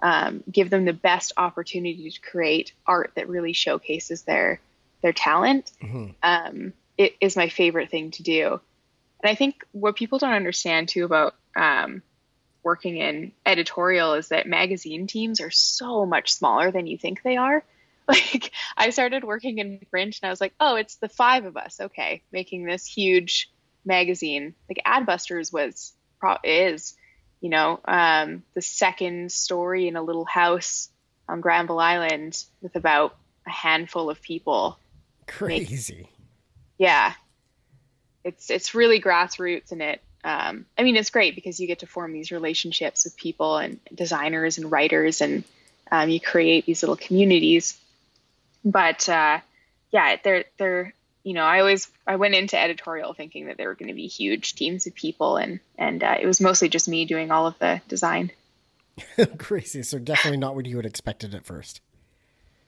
um, 0.00 0.44
give 0.50 0.70
them 0.70 0.84
the 0.84 0.92
best 0.92 1.32
opportunity 1.36 2.10
to 2.10 2.20
create 2.20 2.72
art 2.86 3.12
that 3.16 3.28
really 3.28 3.52
showcases 3.52 4.22
their 4.22 4.60
their 5.02 5.12
talent. 5.12 5.70
Mm-hmm. 5.82 6.10
Um, 6.22 6.72
it 6.96 7.16
is 7.20 7.36
my 7.36 7.48
favorite 7.48 7.90
thing 7.90 8.10
to 8.12 8.22
do, 8.22 8.60
and 9.22 9.30
I 9.30 9.34
think 9.34 9.64
what 9.72 9.96
people 9.96 10.18
don't 10.18 10.32
understand 10.32 10.88
too 10.88 11.04
about 11.04 11.34
um, 11.56 12.02
working 12.62 12.98
in 12.98 13.32
editorial 13.46 14.14
is 14.14 14.28
that 14.28 14.46
magazine 14.46 15.06
teams 15.06 15.40
are 15.40 15.50
so 15.50 16.06
much 16.06 16.32
smaller 16.32 16.70
than 16.70 16.86
you 16.86 16.98
think 16.98 17.22
they 17.22 17.36
are. 17.36 17.62
Like 18.08 18.52
I 18.74 18.88
started 18.88 19.22
working 19.22 19.58
in 19.58 19.80
print, 19.90 20.18
and 20.22 20.28
I 20.28 20.30
was 20.30 20.40
like, 20.40 20.54
oh, 20.58 20.76
it's 20.76 20.94
the 20.94 21.10
five 21.10 21.44
of 21.44 21.58
us, 21.58 21.78
okay, 21.78 22.22
making 22.32 22.64
this 22.64 22.86
huge 22.86 23.50
magazine. 23.84 24.54
Like 24.68 24.82
Adbusters 24.86 25.52
was 25.52 25.92
is, 26.44 26.96
you 27.40 27.50
know, 27.50 27.80
um, 27.84 28.42
the 28.54 28.62
second 28.62 29.32
story 29.32 29.88
in 29.88 29.96
a 29.96 30.02
little 30.02 30.24
house 30.24 30.88
on 31.28 31.40
Granville 31.40 31.78
Island 31.78 32.42
with 32.60 32.76
about 32.76 33.16
a 33.46 33.50
handful 33.50 34.10
of 34.10 34.22
people. 34.22 34.78
Crazy. 35.26 36.08
yeah, 36.78 37.12
it's 38.24 38.50
it's 38.50 38.74
really 38.74 39.00
grassroots 39.00 39.72
and 39.72 39.82
it. 39.82 40.00
Um, 40.24 40.66
I 40.76 40.82
mean, 40.82 40.96
it's 40.96 41.10
great 41.10 41.34
because 41.34 41.60
you 41.60 41.66
get 41.66 41.80
to 41.80 41.86
form 41.86 42.12
these 42.12 42.32
relationships 42.32 43.04
with 43.04 43.16
people 43.16 43.56
and 43.56 43.78
designers 43.94 44.58
and 44.58 44.70
writers, 44.70 45.20
and 45.20 45.44
um, 45.90 46.08
you 46.08 46.20
create 46.20 46.66
these 46.66 46.82
little 46.82 46.96
communities. 46.96 47.78
But 48.64 49.08
uh, 49.08 49.40
yeah, 49.90 50.16
they're 50.22 50.44
they're 50.58 50.94
you 51.28 51.34
know, 51.34 51.44
I 51.44 51.60
always 51.60 51.90
I 52.06 52.16
went 52.16 52.34
into 52.34 52.58
editorial 52.58 53.12
thinking 53.12 53.48
that 53.48 53.58
there 53.58 53.68
were 53.68 53.74
going 53.74 53.88
to 53.88 53.94
be 53.94 54.06
huge 54.06 54.54
teams 54.54 54.86
of 54.86 54.94
people, 54.94 55.36
and 55.36 55.60
and 55.76 56.02
uh, 56.02 56.16
it 56.18 56.26
was 56.26 56.40
mostly 56.40 56.70
just 56.70 56.88
me 56.88 57.04
doing 57.04 57.30
all 57.30 57.46
of 57.46 57.58
the 57.58 57.82
design. 57.86 58.32
Crazy. 59.36 59.82
So 59.82 59.98
definitely 59.98 60.38
not 60.38 60.54
what 60.54 60.64
you 60.64 60.76
had 60.76 60.86
expected 60.86 61.34
at 61.34 61.44
first. 61.44 61.82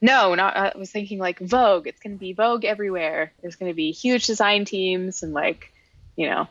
No, 0.02 0.34
not. 0.34 0.58
I 0.58 0.72
was 0.76 0.90
thinking 0.90 1.18
like 1.18 1.38
Vogue. 1.38 1.86
It's 1.86 2.00
going 2.00 2.16
to 2.16 2.20
be 2.20 2.34
Vogue 2.34 2.66
everywhere. 2.66 3.32
There's 3.40 3.56
going 3.56 3.72
to 3.72 3.76
be 3.76 3.92
huge 3.92 4.26
design 4.26 4.66
teams 4.66 5.22
and 5.22 5.32
like, 5.32 5.72
you 6.14 6.28
know, 6.28 6.46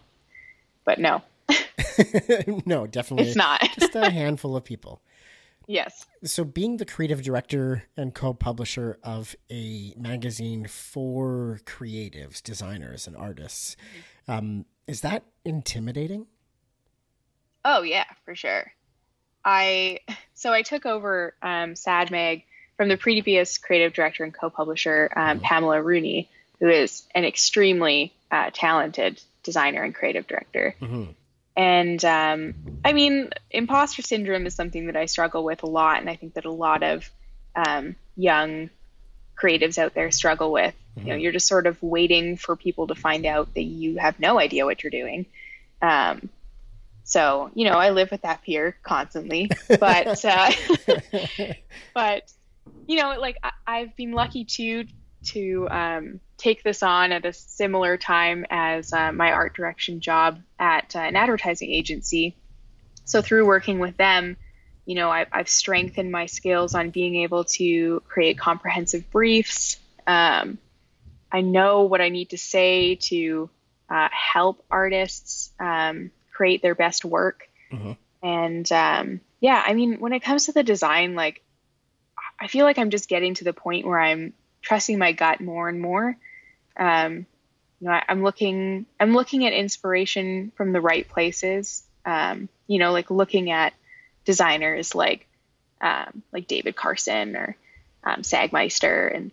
but 0.86 0.98
no. 0.98 1.22
no, 2.66 2.88
definitely. 2.88 3.28
It's 3.28 3.36
not. 3.36 3.62
just 3.78 3.94
a 3.94 4.10
handful 4.10 4.56
of 4.56 4.64
people. 4.64 5.00
Yes. 5.70 6.08
So, 6.24 6.44
being 6.44 6.78
the 6.78 6.86
creative 6.86 7.22
director 7.22 7.84
and 7.96 8.12
co 8.12 8.34
publisher 8.34 8.98
of 9.04 9.36
a 9.52 9.94
magazine 9.96 10.66
for 10.66 11.62
creatives, 11.64 12.42
designers, 12.42 13.06
and 13.06 13.16
artists, 13.16 13.78
um, 14.28 14.66
is 14.88 15.02
that 15.02 15.26
intimidating? 15.46 16.26
Oh, 17.64 17.84
yeah, 17.84 18.06
for 18.26 18.34
sure. 18.34 18.72
I 19.46 20.00
so 20.34 20.52
I 20.52 20.64
took 20.64 20.88
over 20.88 21.36
um, 21.44 21.76
Sad 21.76 22.10
Mag 22.10 22.46
from 22.76 22.90
the 22.90 22.98
previous 22.98 23.60
creative 23.60 23.94
director 23.94 24.24
and 24.24 24.34
co-publisher 24.34 25.12
um, 25.16 25.38
mm-hmm. 25.38 25.46
Pamela 25.46 25.84
Rooney, 25.84 26.30
who 26.60 26.68
is 26.68 27.04
an 27.14 27.26
extremely 27.26 28.12
uh, 28.32 28.50
talented 28.52 29.22
designer 29.44 29.84
and 29.84 29.94
creative 29.94 30.26
director. 30.26 30.74
Mm-hmm. 30.82 31.12
And 31.60 32.06
um, 32.06 32.54
I 32.86 32.94
mean, 32.94 33.32
imposter 33.52 34.02
syndrome 34.02 34.46
is 34.46 34.56
something 34.56 34.86
that 34.86 34.96
I 34.96 35.08
struggle 35.08 35.44
with 35.44 35.62
a 35.64 35.66
lot, 35.66 36.00
and 36.00 36.10
I 36.10 36.16
think 36.16 36.36
that 36.36 36.46
a 36.46 36.52
lot 36.52 36.84
of 36.84 37.12
um, 37.54 37.98
young 38.16 38.70
creatives 39.36 39.78
out 39.78 39.94
there 39.94 40.10
struggle 40.10 40.54
with. 40.54 40.74
Mm-hmm. 40.74 41.00
You 41.00 41.06
know, 41.06 41.12
mm-hmm. 41.16 41.22
you're 41.22 41.32
just 41.34 41.50
sort 41.50 41.68
of 41.68 41.84
waiting 41.84 42.38
for 42.38 42.56
people 42.56 42.88
to 42.88 42.96
find 42.96 43.26
out 43.26 43.54
that 43.56 43.64
you 43.64 43.98
have 43.98 44.22
no 44.22 44.40
idea 44.40 44.64
what 44.64 44.82
you're 44.82 44.90
doing. 44.90 45.26
Um, 45.82 46.30
so, 47.04 47.52
you 47.56 47.66
know, 47.66 47.76
I 47.76 47.90
live 47.90 48.10
with 48.10 48.22
that 48.22 48.42
fear 48.46 48.78
constantly, 48.82 49.52
but, 49.68 50.24
uh, 50.26 50.52
but, 51.94 52.32
you 52.88 53.02
know, 53.02 53.20
like 53.20 53.36
I, 53.68 53.80
have 53.80 53.98
been 53.98 54.14
lucky 54.14 54.46
to, 54.46 54.86
to, 55.26 55.68
um, 55.70 56.20
take 56.40 56.64
this 56.64 56.82
on 56.82 57.12
at 57.12 57.26
a 57.26 57.34
similar 57.34 57.98
time 57.98 58.46
as 58.50 58.94
uh, 58.94 59.12
my 59.12 59.32
art 59.32 59.56
direction 59.56 60.00
job 60.00 60.40
at 60.58 60.96
uh, 60.96 61.00
an 61.00 61.16
advertising 61.16 61.70
agency. 61.72 62.36
So 63.06 63.22
through 63.22 63.46
working 63.46 63.80
with 63.80 63.98
them, 63.98 64.38
you 64.86 64.96
know, 64.96 65.10
I've, 65.10 65.28
I've 65.32 65.50
strengthened 65.50 66.12
my 66.12 66.26
skills 66.26 66.74
on 66.74 66.90
being 66.90 67.18
able 67.18 67.44
to 67.44 68.02
create 68.08 68.38
comprehensive 68.38 69.12
briefs, 69.12 69.78
um, 70.08 70.58
I 71.32 71.42
know 71.42 71.84
what 71.84 72.02
I 72.02 72.10
need 72.10 72.32
to 72.32 72.38
say 72.38 72.96
to 72.96 73.50
uh, 73.90 74.10
help 74.12 74.64
artists 74.70 75.52
um, 75.60 76.12
create 76.32 76.62
their 76.62 76.76
best 76.76 77.06
work. 77.06 77.50
Mhm. 77.72 77.98
And 78.22 78.72
um, 78.72 79.22
yeah, 79.40 79.64
I 79.66 79.74
mean, 79.74 80.00
when 80.00 80.14
it 80.14 80.22
comes 80.22 80.46
to 80.46 80.52
the 80.52 80.64
design, 80.64 81.16
like 81.16 81.44
I 82.40 82.48
feel 82.48 82.66
like 82.66 82.78
I'm 82.78 82.90
just 82.90 83.10
getting 83.10 83.36
to 83.36 83.44
the 83.44 83.54
point 83.54 83.86
where 83.86 84.00
I'm 84.00 84.34
trusting 84.62 84.98
my 84.98 85.12
gut 85.12 85.42
more 85.42 85.70
and 85.70 85.80
more. 85.80 86.18
Um, 86.80 87.26
you 87.80 87.88
know, 87.88 87.92
I, 87.92 88.04
I'm 88.10 88.24
looking, 88.24 88.86
I'm 89.00 89.14
looking 89.14 89.46
at 89.46 89.54
inspiration 89.54 90.52
from 90.56 90.72
the 90.74 90.82
right 90.82 91.08
places. 91.08 91.84
Um, 92.06 92.50
you 92.68 92.80
know, 92.80 92.92
like 92.92 93.12
looking 93.12 93.52
at 93.52 93.74
designers 94.26 94.96
like, 94.96 95.28
um, 95.82 96.24
like 96.34 96.48
David 96.48 96.76
Carson 96.76 97.36
or 97.36 97.56
um, 98.04 98.22
Sagmeister, 98.22 99.14
and 99.16 99.32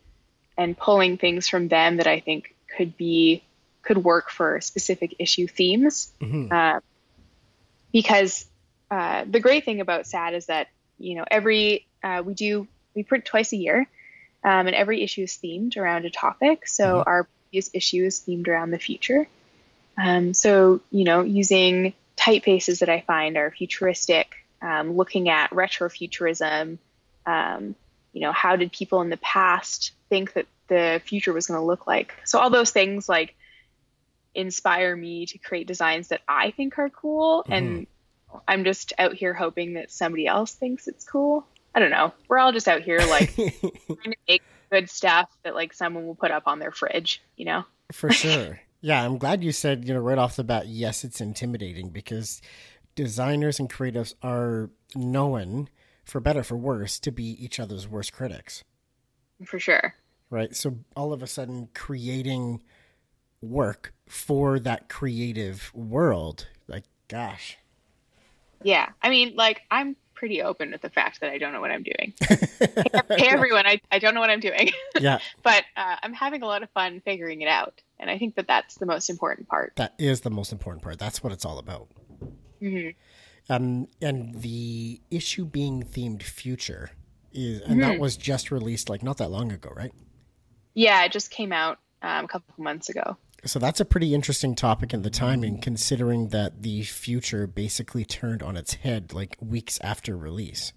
and 0.58 0.76
pulling 0.76 1.18
things 1.18 1.48
from 1.48 1.68
them 1.68 1.98
that 1.98 2.06
I 2.06 2.20
think 2.20 2.54
could 2.76 2.96
be 2.96 3.42
could 3.82 3.98
work 3.98 4.30
for 4.30 4.60
specific 4.60 5.16
issue 5.18 5.46
themes. 5.46 6.12
Mhm. 6.20 6.52
Uh, 6.52 6.80
because 7.92 8.46
uh, 8.90 9.24
the 9.28 9.40
great 9.40 9.64
thing 9.64 9.80
about 9.80 10.06
SAD 10.06 10.34
is 10.34 10.46
that 10.46 10.68
you 10.98 11.16
know 11.16 11.24
every 11.30 11.86
uh, 12.02 12.22
we 12.24 12.34
do 12.34 12.66
we 12.94 13.02
print 13.02 13.24
twice 13.24 13.52
a 13.52 13.56
year, 13.56 13.88
um, 14.44 14.66
and 14.66 14.74
every 14.74 15.02
issue 15.02 15.22
is 15.22 15.38
themed 15.42 15.76
around 15.76 16.04
a 16.04 16.10
topic. 16.10 16.66
So 16.66 16.84
Mhm. 16.98 17.06
our 17.06 17.28
previous 17.56 17.70
issue 17.72 18.04
is 18.04 18.20
themed 18.20 18.48
around 18.48 18.70
the 18.70 18.78
future. 18.78 19.26
Um, 19.96 20.34
so 20.34 20.80
you 20.90 21.04
know 21.04 21.22
using 21.22 21.94
typefaces 22.16 22.80
that 22.80 22.90
I 22.90 23.00
find 23.00 23.36
are 23.38 23.50
futuristic, 23.50 24.34
um, 24.60 24.96
looking 24.96 25.30
at 25.30 25.50
retrofuturism. 25.50 26.78
Um, 27.24 27.74
you 28.12 28.20
know, 28.20 28.32
how 28.32 28.56
did 28.56 28.72
people 28.72 29.00
in 29.00 29.08
the 29.08 29.16
past 29.16 29.92
think 30.10 30.34
that 30.34 30.46
the 30.68 31.00
future 31.04 31.32
was 31.32 31.46
going 31.46 31.60
to 31.60 31.66
look 31.66 31.86
like? 31.86 32.14
So 32.24 32.38
all 32.38 32.50
those 32.50 32.70
things 32.70 33.08
like 33.08 33.34
inspire 34.34 34.94
me 34.94 35.26
to 35.26 35.38
create 35.38 35.66
designs 35.66 36.08
that 36.08 36.20
I 36.28 36.50
think 36.50 36.78
are 36.78 36.90
cool 36.90 37.44
and 37.48 37.86
I'm 38.46 38.64
just 38.64 38.92
out 38.98 39.14
here 39.14 39.32
hoping 39.32 39.74
that 39.74 39.90
somebody 39.90 40.26
else 40.26 40.52
thinks 40.52 40.88
it's 40.88 41.04
cool. 41.04 41.46
I 41.74 41.78
don't 41.78 41.90
know. 41.90 42.12
We're 42.28 42.38
all 42.38 42.52
just 42.52 42.68
out 42.68 42.82
here 42.82 42.98
like 42.98 43.34
trying 43.34 44.12
to 44.12 44.16
make 44.28 44.42
good 44.70 44.90
stuff 44.90 45.30
that 45.42 45.54
like 45.54 45.72
someone 45.72 46.06
will 46.06 46.14
put 46.14 46.30
up 46.30 46.44
on 46.46 46.58
their 46.58 46.72
fridge, 46.72 47.22
you 47.36 47.44
know? 47.44 47.64
For 47.92 48.10
sure. 48.10 48.60
Yeah, 48.80 49.04
I'm 49.04 49.18
glad 49.18 49.42
you 49.42 49.52
said, 49.52 49.88
you 49.88 49.94
know, 49.94 50.00
right 50.00 50.18
off 50.18 50.36
the 50.36 50.44
bat, 50.44 50.68
yes, 50.68 51.02
it's 51.02 51.20
intimidating 51.20 51.88
because 51.88 52.40
designers 52.94 53.58
and 53.58 53.70
creatives 53.72 54.14
are 54.22 54.70
known, 54.94 55.68
for 56.04 56.20
better 56.20 56.42
for 56.42 56.56
worse, 56.56 56.98
to 57.00 57.10
be 57.10 57.24
each 57.42 57.58
other's 57.58 57.88
worst 57.88 58.12
critics, 58.12 58.62
For 59.44 59.58
sure. 59.58 59.94
right? 60.30 60.54
So 60.54 60.78
all 60.94 61.12
of 61.12 61.22
a 61.22 61.26
sudden, 61.26 61.68
creating 61.74 62.62
work 63.40 63.92
for 64.08 64.58
that 64.60 64.88
creative 64.88 65.72
world, 65.74 66.46
like, 66.68 66.84
gosh. 67.08 67.58
Yeah. 68.62 68.90
I 69.02 69.10
mean, 69.10 69.34
like 69.36 69.62
I'm 69.70 69.96
pretty 70.16 70.42
open 70.42 70.72
with 70.72 70.80
the 70.80 70.90
fact 70.90 71.20
that 71.20 71.30
I 71.30 71.38
don't 71.38 71.52
know 71.52 71.60
what 71.60 71.70
I'm 71.70 71.84
doing. 71.84 72.14
hey 73.16 73.28
everyone, 73.28 73.66
I, 73.66 73.80
I 73.92 73.98
don't 74.00 74.14
know 74.14 74.20
what 74.20 74.30
I'm 74.30 74.40
doing, 74.40 74.70
Yeah, 75.00 75.18
but 75.42 75.62
uh, 75.76 75.96
I'm 76.02 76.12
having 76.12 76.42
a 76.42 76.46
lot 76.46 76.62
of 76.62 76.70
fun 76.70 77.00
figuring 77.04 77.42
it 77.42 77.48
out. 77.48 77.80
And 78.00 78.10
I 78.10 78.18
think 78.18 78.34
that 78.34 78.46
that's 78.48 78.74
the 78.76 78.86
most 78.86 79.08
important 79.08 79.48
part. 79.48 79.74
that 79.76 79.94
is 79.98 80.22
the 80.22 80.30
most 80.30 80.52
important 80.52 80.82
part. 80.82 80.98
That's 80.98 81.22
what 81.22 81.32
it's 81.32 81.44
all 81.44 81.58
about. 81.58 81.88
hmm 82.60 82.88
Um, 83.48 83.86
and 84.02 84.34
the 84.42 85.00
issue 85.10 85.44
being 85.44 85.82
themed 85.84 86.22
future 86.22 86.90
is, 87.32 87.60
and 87.60 87.82
that 87.82 87.98
was 88.00 88.16
just 88.16 88.50
released 88.50 88.88
like 88.88 89.02
not 89.02 89.18
that 89.18 89.30
long 89.30 89.52
ago, 89.52 89.70
right? 89.76 89.92
Yeah, 90.74 91.04
it 91.04 91.12
just 91.12 91.30
came 91.30 91.52
out 91.52 91.78
um, 92.02 92.24
a 92.24 92.28
couple 92.28 92.52
months 92.62 92.88
ago. 92.88 93.16
So 93.46 93.58
that's 93.58 93.80
a 93.80 93.84
pretty 93.84 94.14
interesting 94.14 94.54
topic 94.54 94.92
in 94.92 95.02
the 95.02 95.10
timing, 95.10 95.60
considering 95.60 96.28
that 96.28 96.62
the 96.62 96.82
future 96.82 97.46
basically 97.46 98.04
turned 98.04 98.42
on 98.42 98.56
its 98.56 98.74
head 98.74 99.12
like 99.12 99.36
weeks 99.40 99.78
after 99.82 100.16
release. 100.16 100.72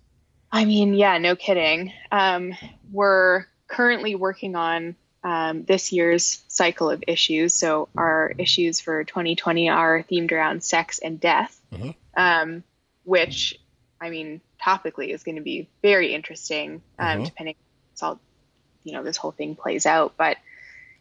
I 0.52 0.66
mean, 0.66 0.94
yeah, 0.94 1.18
no 1.18 1.36
kidding. 1.36 1.94
Um, 2.12 2.54
we're 2.92 3.46
currently 3.68 4.16
working 4.16 4.56
on 4.56 4.96
um, 5.24 5.66
this 5.66 5.92
year's 5.92 6.44
cycle 6.48 6.90
of 6.90 7.04
issues. 7.06 7.54
So 7.54 7.90
our 7.98 8.34
issues 8.38 8.80
for 8.80 9.04
2020 9.04 9.70
are 9.70 10.04
themed 10.10 10.32
around 10.32 10.64
sex 10.64 11.00
and 11.00 11.20
death, 11.20 11.60
Mhm. 11.74 11.94
um, 12.16 12.64
which, 13.04 13.60
I 14.00 14.10
mean, 14.10 14.40
topically 14.64 15.10
is 15.10 15.24
going 15.24 15.36
to 15.36 15.42
be 15.42 15.68
very 15.82 16.14
interesting, 16.14 16.82
um, 16.98 17.20
Mhm. 17.20 17.26
depending 17.26 17.56
on 18.02 18.16
how 18.16 18.20
you 18.86 18.94
know 18.94 19.04
this 19.04 19.18
whole 19.18 19.32
thing 19.32 19.56
plays 19.56 19.86
out. 19.86 20.14
But 20.18 20.38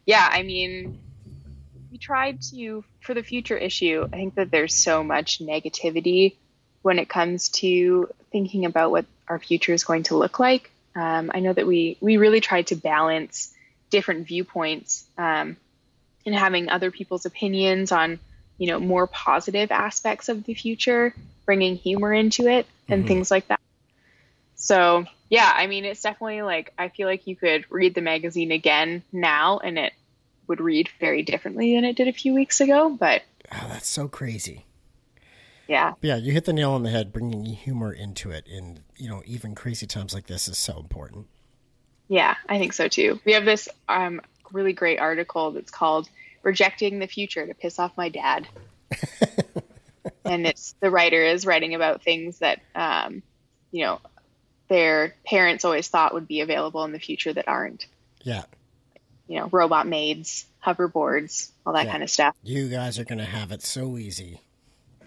yeah, 0.04 0.28
I 0.30 0.42
mean, 0.42 0.98
we 1.90 1.98
tried 1.98 2.40
to 2.50 2.84
for 3.00 3.14
the 3.14 3.22
future 3.22 3.56
issue. 3.56 4.06
I 4.12 4.16
think 4.16 4.34
that 4.34 4.50
there's 4.50 4.74
so 4.74 5.02
much 5.02 5.38
negativity 5.40 6.36
when 6.82 6.98
it 6.98 7.08
comes 7.08 7.48
to 7.48 8.08
thinking 8.30 8.64
about 8.64 8.90
what 8.90 9.06
our 9.28 9.38
future 9.38 9.72
is 9.72 9.84
going 9.84 10.04
to 10.04 10.16
look 10.16 10.38
like. 10.38 10.70
Um, 10.94 11.30
I 11.34 11.40
know 11.40 11.52
that 11.52 11.66
we 11.66 11.96
we 12.00 12.16
really 12.16 12.40
tried 12.40 12.68
to 12.68 12.76
balance 12.76 13.52
different 13.90 14.26
viewpoints 14.26 15.04
um, 15.16 15.56
and 16.26 16.34
having 16.34 16.68
other 16.68 16.90
people's 16.90 17.26
opinions 17.26 17.92
on 17.92 18.18
you 18.58 18.68
know 18.68 18.80
more 18.80 19.06
positive 19.06 19.70
aspects 19.70 20.28
of 20.28 20.44
the 20.44 20.54
future, 20.54 21.14
bringing 21.46 21.76
humor 21.76 22.12
into 22.12 22.48
it 22.48 22.66
and 22.88 23.04
Mhm. 23.04 23.08
things 23.08 23.30
like 23.30 23.48
that. 23.48 23.60
So 24.56 25.04
yeah, 25.30 25.50
I 25.54 25.66
mean, 25.66 25.84
it's 25.84 26.02
definitely 26.02 26.42
like 26.42 26.72
I 26.78 26.88
feel 26.88 27.06
like 27.06 27.26
you 27.26 27.36
could 27.36 27.64
read 27.70 27.94
the 27.94 28.00
magazine 28.00 28.50
again 28.50 29.02
now, 29.12 29.58
and 29.58 29.78
it 29.78 29.92
would 30.48 30.60
read 30.60 30.88
very 30.98 31.22
differently 31.22 31.74
than 31.74 31.84
it 31.84 31.96
did 31.96 32.08
a 32.08 32.12
few 32.12 32.34
weeks 32.34 32.60
ago. 32.60 32.90
But 32.90 33.22
Oh, 33.52 33.66
that's 33.68 33.86
so 33.88 34.08
crazy. 34.08 34.64
yeah, 35.68 35.92
But 36.00 36.08
yeah, 36.08 36.16
you 36.16 36.32
hit 36.32 36.44
the 36.44 36.52
nail 36.52 36.72
on 36.72 36.82
the 36.82 36.90
head. 36.90 37.12
Bringing 37.12 37.44
humor 37.44 37.92
into 37.92 38.30
it, 38.30 38.46
in 38.46 38.80
you 38.96 39.08
know, 39.08 39.22
even 39.26 39.54
crazy 39.54 39.86
times 39.86 40.12
like 40.14 40.26
this 40.26 40.48
is 40.48 40.58
so 40.58 40.78
important. 40.78 41.26
Yeah, 42.08 42.34
I 42.48 42.58
think 42.58 42.72
so 42.72 42.88
too. 42.88 43.20
We 43.24 43.32
have 43.34 43.44
this 43.44 43.68
um, 43.88 44.20
really 44.50 44.72
great 44.72 44.98
article 44.98 45.50
that's 45.52 45.70
called 45.70 46.08
"Rejecting 46.42 46.98
the 46.98 47.06
Future 47.06 47.46
to 47.46 47.54
Piss 47.54 47.78
Off 47.78 47.92
My 47.96 48.08
Dad," 48.08 48.48
and 50.24 50.46
it's 50.46 50.74
the 50.80 50.90
writer 50.90 51.22
is 51.22 51.46
writing 51.46 51.74
about 51.74 52.02
things 52.02 52.38
that 52.38 52.60
um, 52.74 53.22
you 53.70 53.84
know 53.84 54.00
their 54.68 55.14
parents 55.26 55.64
always 55.64 55.88
thought 55.88 56.14
would 56.14 56.28
be 56.28 56.40
available 56.40 56.84
in 56.84 56.92
the 56.92 56.98
future 56.98 57.32
that 57.32 57.48
aren't. 57.48 57.86
Yeah, 58.22 58.44
You 59.28 59.40
know, 59.40 59.48
robot 59.52 59.86
maids, 59.86 60.46
hoverboards, 60.64 61.50
all 61.64 61.74
that 61.74 61.86
Yeah. 61.86 61.92
kind 61.92 62.02
of 62.02 62.10
stuff. 62.10 62.34
you 62.42 62.68
guys 62.68 62.98
are 62.98 63.04
gonna 63.04 63.24
have 63.24 63.52
it 63.52 63.62
so 63.62 63.96
easy. 63.98 64.40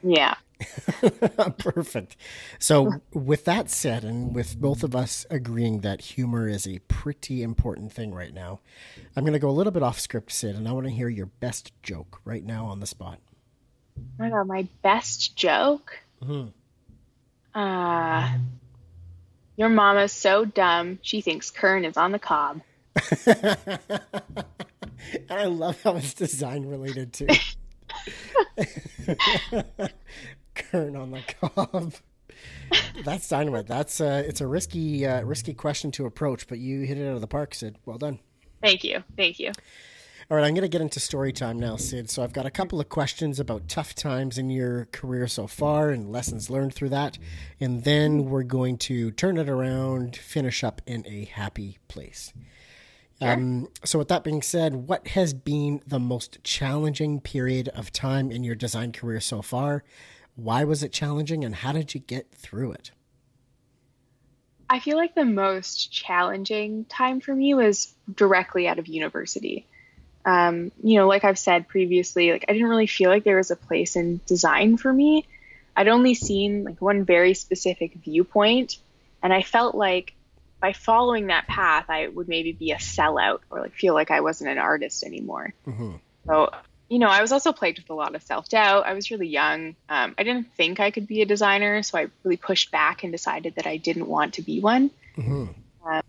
Yeah. 0.03 0.35
Perfect. 1.57 2.15
So, 2.59 3.01
with 3.13 3.45
that 3.45 3.69
said, 3.69 4.03
and 4.03 4.33
with 4.35 4.59
both 4.59 4.83
of 4.83 4.95
us 4.95 5.25
agreeing 5.29 5.81
that 5.81 6.01
humor 6.01 6.47
is 6.47 6.67
a 6.67 6.79
pretty 6.87 7.41
important 7.43 7.91
thing 7.91 8.13
right 8.13 8.33
now, 8.33 8.59
I'm 9.15 9.23
going 9.23 9.33
to 9.33 9.39
go 9.39 9.49
a 9.49 9.51
little 9.51 9.71
bit 9.71 9.81
off 9.83 9.99
script, 9.99 10.31
Syd, 10.31 10.55
and 10.55 10.67
I 10.67 10.71
want 10.71 10.85
to 10.87 10.91
hear 10.91 11.09
your 11.09 11.27
best 11.27 11.71
joke 11.81 12.21
right 12.25 12.43
now 12.43 12.65
on 12.65 12.79
the 12.79 12.85
spot. 12.87 13.19
My 14.19 14.29
god, 14.29 14.47
my 14.47 14.67
best 14.83 15.35
joke. 15.35 15.97
Mhm. 16.23 16.53
Uh, 17.53 18.37
your 19.57 19.69
mama's 19.69 20.11
so 20.13 20.45
dumb 20.45 20.99
she 21.01 21.21
thinks 21.21 21.51
Kern 21.51 21.85
is 21.85 21.97
on 21.97 22.11
the 22.11 22.19
cob. 22.19 22.61
And 25.29 25.39
I 25.39 25.45
love 25.45 25.81
how 25.83 25.95
it's 25.95 26.13
design 26.13 26.65
related 26.65 27.13
too. 27.13 27.27
Kern 30.53 30.95
on 30.95 31.11
the 31.11 31.21
cob. 31.39 31.93
That's 33.03 33.27
dynamite. 33.27 33.67
That's 33.67 33.99
uh, 33.99 34.23
it's 34.25 34.41
a 34.41 34.47
risky, 34.47 35.05
uh, 35.05 35.21
risky 35.23 35.53
question 35.53 35.91
to 35.91 36.05
approach, 36.05 36.47
but 36.47 36.59
you 36.59 36.81
hit 36.81 36.97
it 36.97 37.07
out 37.07 37.15
of 37.15 37.21
the 37.21 37.27
park, 37.27 37.53
Syd. 37.53 37.77
Well 37.85 37.97
done. 37.97 38.19
Thank 38.61 38.83
you, 38.83 39.03
thank 39.17 39.39
you. 39.39 39.51
All 40.29 40.37
right, 40.37 40.45
I'm 40.45 40.53
going 40.53 40.61
to 40.61 40.69
get 40.69 40.81
into 40.81 40.99
story 41.01 41.33
time 41.33 41.59
now, 41.59 41.75
Syd. 41.75 42.09
So 42.09 42.23
I've 42.23 42.31
got 42.31 42.45
a 42.45 42.51
couple 42.51 42.79
of 42.79 42.87
questions 42.87 43.39
about 43.39 43.67
tough 43.67 43.93
times 43.95 44.37
in 44.37 44.49
your 44.49 44.85
career 44.93 45.27
so 45.27 45.45
far 45.45 45.89
and 45.89 46.09
lessons 46.11 46.49
learned 46.49 46.73
through 46.73 46.89
that, 46.89 47.17
and 47.59 47.83
then 47.83 48.25
we're 48.25 48.43
going 48.43 48.77
to 48.79 49.11
turn 49.11 49.37
it 49.37 49.49
around, 49.49 50.15
finish 50.15 50.63
up 50.63 50.81
in 50.85 51.05
a 51.05 51.25
happy 51.25 51.79
place. 51.89 52.31
Um, 53.21 53.67
so, 53.83 53.99
with 53.99 54.07
that 54.07 54.23
being 54.23 54.41
said, 54.41 54.87
what 54.87 55.09
has 55.09 55.33
been 55.33 55.81
the 55.85 55.99
most 55.99 56.43
challenging 56.43 57.21
period 57.21 57.69
of 57.69 57.91
time 57.91 58.31
in 58.31 58.43
your 58.43 58.55
design 58.55 58.91
career 58.91 59.19
so 59.19 59.41
far? 59.41 59.83
Why 60.35 60.63
was 60.63 60.81
it 60.81 60.91
challenging, 60.91 61.45
and 61.45 61.55
how 61.55 61.71
did 61.71 61.93
you 61.93 61.99
get 61.99 62.31
through 62.31 62.71
it? 62.73 62.91
I 64.69 64.79
feel 64.79 64.97
like 64.97 65.13
the 65.13 65.25
most 65.25 65.91
challenging 65.91 66.85
time 66.85 67.19
for 67.19 67.35
me 67.35 67.53
was 67.53 67.93
directly 68.11 68.67
out 68.67 68.79
of 68.79 68.87
university. 68.87 69.67
Um, 70.25 70.71
you 70.81 70.97
know, 70.97 71.07
like 71.07 71.23
I've 71.23 71.37
said 71.37 71.67
previously, 71.67 72.31
like 72.31 72.45
I 72.47 72.53
didn't 72.53 72.69
really 72.69 72.87
feel 72.87 73.09
like 73.09 73.23
there 73.23 73.37
was 73.37 73.51
a 73.51 73.55
place 73.55 73.95
in 73.95 74.21
design 74.25 74.77
for 74.77 74.91
me. 74.91 75.27
I'd 75.75 75.87
only 75.89 76.13
seen 76.13 76.63
like 76.63 76.81
one 76.81 77.05
very 77.05 77.33
specific 77.33 77.95
viewpoint, 77.95 78.77
and 79.21 79.33
I 79.33 79.41
felt 79.41 79.75
like 79.75 80.13
by 80.61 80.73
following 80.73 81.27
that 81.27 81.47
path, 81.47 81.85
I 81.89 82.07
would 82.07 82.29
maybe 82.29 82.53
be 82.53 82.71
a 82.71 82.77
sellout 82.77 83.39
or 83.49 83.59
like 83.59 83.73
feel 83.73 83.93
like 83.95 84.11
I 84.11 84.21
wasn't 84.21 84.51
an 84.51 84.59
artist 84.59 85.03
anymore. 85.03 85.53
Mm-hmm. 85.67 85.93
So, 86.27 86.51
you 86.87 86.99
know, 86.99 87.07
I 87.07 87.21
was 87.21 87.31
also 87.31 87.51
plagued 87.51 87.79
with 87.79 87.89
a 87.89 87.95
lot 87.95 88.13
of 88.13 88.21
self 88.21 88.47
doubt. 88.47 88.85
I 88.85 88.93
was 88.93 89.09
really 89.09 89.27
young. 89.27 89.75
Um, 89.89 90.13
I 90.17 90.23
didn't 90.23 90.53
think 90.53 90.79
I 90.79 90.91
could 90.91 91.07
be 91.07 91.23
a 91.23 91.25
designer, 91.25 91.81
so 91.81 91.97
I 91.97 92.07
really 92.23 92.37
pushed 92.37 92.71
back 92.71 93.03
and 93.03 93.11
decided 93.11 93.55
that 93.55 93.65
I 93.65 93.77
didn't 93.77 94.07
want 94.07 94.35
to 94.35 94.43
be 94.43 94.61
one. 94.61 94.91
Mm-hmm. 95.17 95.47
Um, 95.89 96.01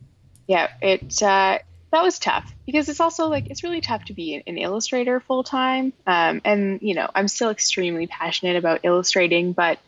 yeah, 0.46 0.68
it 0.82 1.22
uh, 1.22 1.58
that 1.92 2.02
was 2.02 2.18
tough 2.18 2.52
because 2.66 2.90
it's 2.90 3.00
also 3.00 3.28
like 3.28 3.48
it's 3.48 3.62
really 3.64 3.80
tough 3.80 4.04
to 4.06 4.12
be 4.12 4.42
an 4.46 4.58
illustrator 4.58 5.18
full 5.20 5.44
time. 5.44 5.94
Um, 6.06 6.42
and 6.44 6.80
you 6.82 6.94
know, 6.94 7.08
I'm 7.14 7.28
still 7.28 7.48
extremely 7.48 8.06
passionate 8.06 8.56
about 8.56 8.80
illustrating, 8.82 9.52
but 9.52 9.78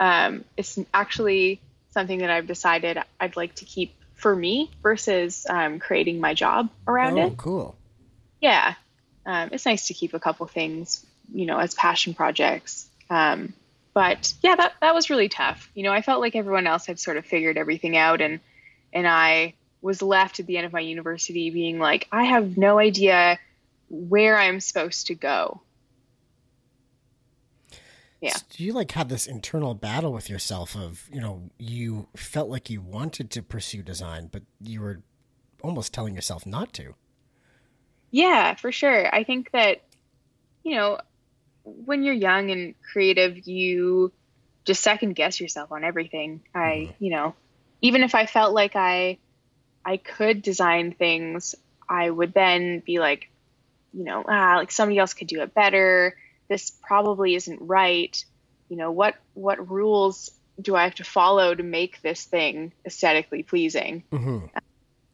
um, 0.00 0.44
it's 0.56 0.78
actually 0.94 1.60
something 1.90 2.18
that 2.20 2.30
I've 2.30 2.46
decided 2.46 2.98
I'd 3.20 3.36
like 3.36 3.56
to 3.56 3.64
keep 3.64 3.94
for 4.14 4.34
me 4.34 4.70
versus 4.82 5.46
um, 5.48 5.78
creating 5.78 6.20
my 6.20 6.34
job 6.34 6.68
around 6.86 7.18
it. 7.18 7.22
oh, 7.22 7.26
it. 7.28 7.36
cool. 7.36 7.76
Yeah, 8.40 8.74
um, 9.26 9.50
it's 9.52 9.66
nice 9.66 9.88
to 9.88 9.94
keep 9.94 10.14
a 10.14 10.20
couple 10.20 10.46
things, 10.46 11.04
you 11.32 11.46
know, 11.46 11.58
as 11.58 11.74
passion 11.74 12.14
projects. 12.14 12.88
Um, 13.10 13.52
but 13.94 14.32
yeah, 14.42 14.54
that 14.56 14.74
that 14.80 14.94
was 14.94 15.10
really 15.10 15.28
tough. 15.28 15.70
You 15.74 15.82
know, 15.82 15.92
I 15.92 16.02
felt 16.02 16.20
like 16.20 16.36
everyone 16.36 16.66
else 16.66 16.86
had 16.86 16.98
sort 16.98 17.16
of 17.16 17.26
figured 17.26 17.56
everything 17.56 17.96
out, 17.96 18.20
and 18.20 18.40
and 18.92 19.06
I 19.06 19.54
was 19.80 20.02
left 20.02 20.40
at 20.40 20.46
the 20.46 20.56
end 20.56 20.66
of 20.66 20.72
my 20.72 20.80
university 20.80 21.50
being 21.50 21.78
like, 21.78 22.08
I 22.10 22.24
have 22.24 22.56
no 22.56 22.78
idea 22.78 23.38
where 23.88 24.36
I'm 24.36 24.60
supposed 24.60 25.08
to 25.08 25.14
go. 25.14 25.60
Yeah. 28.20 28.36
So 28.36 28.44
you 28.56 28.72
like 28.72 28.90
had 28.92 29.08
this 29.08 29.26
internal 29.26 29.74
battle 29.74 30.12
with 30.12 30.28
yourself 30.28 30.76
of, 30.76 31.08
you 31.12 31.20
know, 31.20 31.50
you 31.58 32.08
felt 32.16 32.48
like 32.48 32.68
you 32.68 32.80
wanted 32.80 33.30
to 33.30 33.42
pursue 33.42 33.82
design, 33.82 34.28
but 34.30 34.42
you 34.60 34.80
were 34.80 35.02
almost 35.62 35.94
telling 35.94 36.14
yourself 36.14 36.44
not 36.46 36.72
to. 36.74 36.94
Yeah, 38.10 38.54
for 38.54 38.72
sure. 38.72 39.14
I 39.14 39.24
think 39.24 39.50
that, 39.52 39.82
you 40.64 40.74
know, 40.74 40.98
when 41.64 42.02
you're 42.02 42.14
young 42.14 42.50
and 42.50 42.74
creative, 42.92 43.46
you 43.46 44.12
just 44.64 44.82
second 44.82 45.14
guess 45.14 45.40
yourself 45.40 45.70
on 45.70 45.84
everything. 45.84 46.40
I, 46.54 46.90
Mm-hmm. 46.90 47.04
you 47.04 47.10
know, 47.10 47.34
even 47.80 48.02
if 48.02 48.14
I 48.14 48.26
felt 48.26 48.54
like 48.54 48.74
I 48.74 49.18
I 49.84 49.96
could 49.96 50.42
design 50.42 50.92
things, 50.92 51.54
I 51.88 52.10
would 52.10 52.34
then 52.34 52.80
be 52.84 52.98
like, 52.98 53.30
you 53.94 54.04
know, 54.04 54.24
ah, 54.28 54.56
like 54.56 54.70
somebody 54.72 54.98
else 54.98 55.14
could 55.14 55.28
do 55.28 55.40
it 55.40 55.54
better. 55.54 56.16
This 56.48 56.70
probably 56.82 57.34
isn't 57.34 57.60
right. 57.62 58.22
You 58.68 58.76
know, 58.76 58.90
what 58.90 59.14
what 59.34 59.70
rules 59.70 60.30
do 60.60 60.74
I 60.74 60.84
have 60.84 60.96
to 60.96 61.04
follow 61.04 61.54
to 61.54 61.62
make 61.62 62.02
this 62.02 62.24
thing 62.24 62.72
aesthetically 62.84 63.42
pleasing? 63.42 64.02
Mm-hmm. 64.12 64.46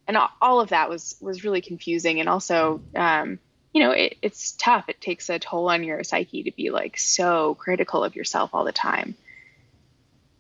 and 0.08 0.16
all- 0.16 0.60
of 0.60 0.68
that 0.70 0.88
was 0.88 1.16
was 1.20 1.44
really 1.44 1.60
confusing 1.60 2.20
and 2.20 2.28
also 2.28 2.80
um, 2.94 3.38
you 3.72 3.82
know 3.82 3.90
it, 3.90 4.16
it's 4.22 4.52
tough 4.52 4.88
it 4.88 5.00
takes 5.00 5.28
a 5.28 5.38
toll 5.38 5.68
on 5.68 5.82
your 5.84 6.02
psyche 6.04 6.44
to 6.44 6.52
be 6.52 6.70
like 6.70 6.98
so 6.98 7.54
critical 7.56 8.04
of 8.04 8.14
yourself 8.16 8.50
all 8.54 8.64
the 8.64 8.72
time 8.72 9.14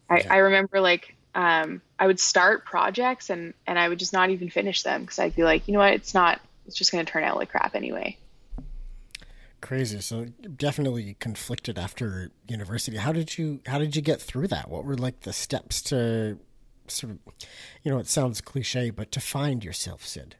i, 0.08 0.18
Yeah. 0.20 0.32
I 0.34 0.36
remember 0.38 0.80
like 0.80 1.14
um, 1.34 1.82
i 1.98 2.06
would 2.06 2.20
start 2.20 2.64
projects 2.64 3.28
and 3.30 3.54
and 3.66 3.78
i 3.78 3.88
would 3.88 3.98
just 3.98 4.12
not 4.12 4.30
even 4.30 4.48
finish 4.50 4.82
them 4.82 5.00
because 5.02 5.18
i'd 5.18 5.34
be 5.34 5.42
like 5.44 5.66
you 5.66 5.72
know 5.74 5.80
what 5.80 5.94
it's 5.94 6.14
not 6.14 6.40
it's 6.66 6.76
just 6.76 6.92
going 6.92 7.04
to 7.04 7.10
turn 7.10 7.24
out 7.24 7.36
like 7.36 7.50
crap 7.50 7.74
anyway 7.74 8.16
Crazy. 9.64 10.02
So 10.02 10.26
definitely 10.58 11.16
conflicted 11.20 11.78
after 11.78 12.30
university. 12.46 12.98
How 12.98 13.12
did 13.12 13.38
you 13.38 13.60
how 13.64 13.78
did 13.78 13.96
you 13.96 14.02
get 14.02 14.20
through 14.20 14.48
that? 14.48 14.68
What 14.68 14.84
were 14.84 14.94
like 14.94 15.20
the 15.20 15.32
steps 15.32 15.80
to 15.84 16.36
sort 16.86 17.14
of 17.14 17.18
you 17.82 17.90
know, 17.90 17.96
it 17.96 18.06
sounds 18.06 18.42
cliche, 18.42 18.90
but 18.90 19.10
to 19.12 19.20
find 19.20 19.64
yourself, 19.64 20.04
Syd? 20.04 20.36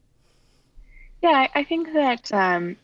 Yeah, 1.23 1.47
I, 1.55 1.65
think 1.65 1.95
that 1.95 2.31
um, 2.33 2.77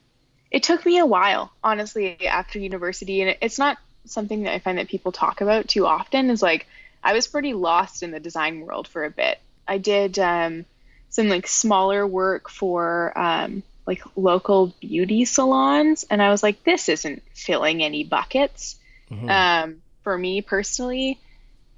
it 0.51 0.63
took 0.63 0.87
me 0.87 0.97
a 0.97 1.05
while, 1.05 1.53
honestly, 1.63 2.27
after 2.27 2.59
university, 2.59 3.21
and 3.21 3.29
it, 3.29 3.39
it's 3.43 3.59
not 3.59 3.77
something 4.07 4.45
that 4.45 4.55
I 4.55 4.61
find 4.61 4.79
that 4.79 4.89
people 4.89 5.13
talk 5.13 5.43
about 5.43 5.69
too 5.69 5.85
often. 5.87 6.31
Is 6.31 6.41
like 6.41 6.67
I 7.05 7.13
was 7.13 7.27
pretty 7.27 7.53
lost 7.53 8.03
in 8.03 8.13
the 8.13 8.21
design 8.21 8.61
world 8.61 8.89
for 8.89 9.05
a 9.05 9.11
bit. 9.11 9.39
I 9.69 9.77
did 9.77 10.19
um, 10.19 10.65
some 11.11 11.29
like 11.29 11.47
smaller 11.47 12.07
work 12.07 12.49
for 12.49 13.13
um, 13.15 13.63
like 13.91 14.03
local 14.15 14.73
beauty 14.81 15.25
salons, 15.25 16.07
and 16.09 16.23
I 16.23 16.31
was 16.31 16.45
like, 16.45 16.63
this 16.63 16.89
isn't 16.89 17.25
filling 17.35 17.83
any 17.83 18.05
buckets 18.05 18.77
Mhm. 19.11 19.29
um, 19.29 19.83
for 20.05 20.17
me 20.17 20.43
personally. 20.43 21.19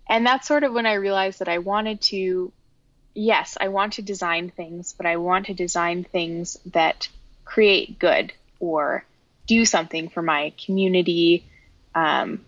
And 0.07 0.27
that's 0.27 0.47
sort 0.47 0.63
of 0.63 0.75
when 0.75 0.85
I 0.85 0.95
realized 0.95 1.39
that 1.39 1.49
I 1.49 1.59
wanted 1.59 2.03
to, 2.13 2.53
yes, 3.15 3.57
I 3.59 3.69
want 3.69 3.95
to 3.95 4.03
design 4.03 4.51
things, 4.51 4.93
but 4.93 5.07
I 5.07 5.17
want 5.17 5.47
to 5.47 5.55
design 5.55 6.05
things 6.05 6.59
that 6.73 7.09
create 7.47 7.99
good 7.99 8.35
or 8.61 9.07
do 9.47 9.65
something 9.65 10.11
for 10.11 10.21
my 10.21 10.53
community, 10.67 11.47
um, 11.95 12.45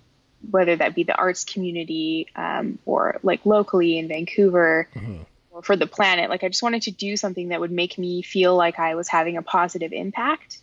whether 0.51 0.77
that 0.77 0.95
be 0.95 1.05
the 1.05 1.17
arts 1.17 1.45
community 1.45 2.29
um, 2.37 2.79
or 2.85 3.19
like 3.23 3.47
locally 3.47 3.97
in 3.97 4.09
Vancouver 4.09 4.89
Mhm. 4.95 5.25
Or 5.55 5.63
for 5.63 5.77
the 5.77 5.87
planet. 5.87 6.29
Like 6.29 6.43
I 6.43 6.49
just 6.49 6.63
wanted 6.63 6.83
to 6.83 6.91
do 6.91 7.17
something 7.17 7.49
that 7.49 7.61
would 7.61 7.71
make 7.71 7.97
me 7.97 8.23
feel 8.23 8.57
like 8.57 8.79
I 8.79 8.97
was 8.97 9.09
having 9.09 9.37
a 9.37 9.43
positive 9.43 9.93
impact. 9.93 10.59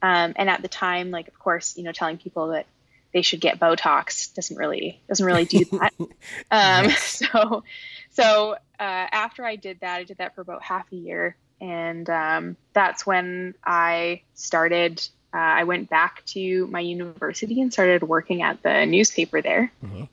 Um, 0.00 0.34
and 0.36 0.48
at 0.48 0.62
the 0.62 0.68
time, 0.68 1.10
like 1.10 1.26
of 1.26 1.38
course, 1.38 1.76
you 1.76 1.82
know, 1.82 1.92
telling 1.92 2.16
people 2.16 2.48
that 2.48 2.66
they 3.12 3.22
should 3.22 3.40
get 3.40 3.58
Botox 3.58 4.32
doesn't 4.34 4.56
really 4.56 5.00
doesn't 5.08 5.26
really 5.26 5.46
do 5.46 5.64
that. 5.64 5.92
um, 6.50 6.90
So, 6.96 7.64
so 8.10 8.52
uh, 8.52 8.56
after 8.78 9.44
I 9.44 9.56
did 9.56 9.80
that, 9.80 9.98
I 9.98 10.04
did 10.04 10.18
that 10.18 10.34
for 10.34 10.42
about 10.42 10.62
half 10.62 10.90
a 10.92 10.96
year, 10.96 11.36
and 11.60 12.08
um, 12.08 12.56
that's 12.72 13.04
when 13.04 13.54
I 13.64 14.22
started. 14.34 15.06
Uh, 15.34 15.38
I 15.38 15.64
went 15.64 15.90
back 15.90 16.24
to 16.26 16.66
my 16.68 16.80
university 16.80 17.60
and 17.60 17.72
started 17.72 18.02
working 18.02 18.42
at 18.42 18.62
the 18.62 18.86
newspaper 18.86 19.42
there, 19.42 19.72
Mhm. 19.84 20.08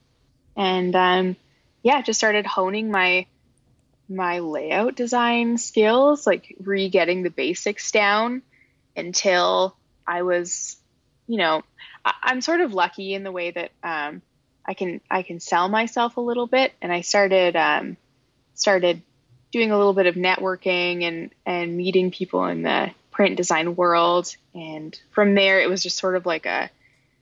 and 0.56 0.96
um, 0.96 1.36
yeah, 1.82 2.02
just 2.02 2.18
started 2.18 2.46
honing 2.46 2.90
my 2.90 3.26
my 4.08 4.40
layout 4.40 4.94
design 4.96 5.58
skills, 5.58 6.26
like 6.26 6.56
re-getting 6.60 7.22
the 7.22 7.30
basics 7.30 7.90
down 7.90 8.42
until 8.96 9.76
I 10.06 10.22
was, 10.22 10.76
you 11.26 11.38
know, 11.38 11.62
I, 12.04 12.12
I'm 12.22 12.40
sort 12.40 12.60
of 12.60 12.74
lucky 12.74 13.14
in 13.14 13.22
the 13.22 13.32
way 13.32 13.50
that 13.50 13.70
um, 13.82 14.22
I 14.64 14.74
can 14.74 15.00
I 15.10 15.22
can 15.22 15.40
sell 15.40 15.68
myself 15.68 16.16
a 16.16 16.20
little 16.20 16.46
bit, 16.46 16.72
and 16.80 16.92
I 16.92 17.00
started 17.00 17.56
um, 17.56 17.96
started 18.54 19.02
doing 19.52 19.70
a 19.70 19.76
little 19.76 19.94
bit 19.94 20.06
of 20.06 20.14
networking 20.14 21.02
and 21.04 21.30
and 21.46 21.76
meeting 21.76 22.10
people 22.10 22.46
in 22.46 22.62
the 22.62 22.90
print 23.10 23.36
design 23.36 23.76
world, 23.76 24.34
and 24.54 24.98
from 25.10 25.34
there 25.34 25.60
it 25.60 25.68
was 25.68 25.82
just 25.82 25.98
sort 25.98 26.16
of 26.16 26.26
like 26.26 26.46
a 26.46 26.70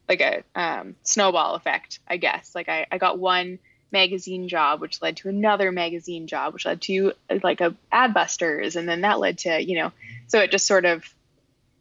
like 0.09 0.21
a 0.21 0.42
um, 0.55 0.97
snowball 1.03 1.55
effect, 1.55 2.01
I 2.09 2.16
guess. 2.16 2.55
Like 2.55 2.68
I, 2.68 2.87
I 2.90 2.99
got 2.99 3.18
one 3.18 3.59
magazine 3.92 4.48
job, 4.48 4.81
which 4.81 5.02
led 5.02 5.18
to 5.18 5.28
another 5.28 5.70
magazine 5.72 6.26
job, 6.26 6.55
which 6.55 6.66
led 6.66 6.81
to 6.83 7.12
like 7.42 7.61
a 7.61 7.76
Adbusters, 7.92 8.76
and 8.76 8.88
then 8.88 9.02
that 9.02 9.18
led 9.18 9.38
to 9.38 9.62
you 9.62 9.78
know, 9.78 9.92
so 10.26 10.40
it 10.40 10.50
just 10.50 10.66
sort 10.66 10.85
of 10.85 11.05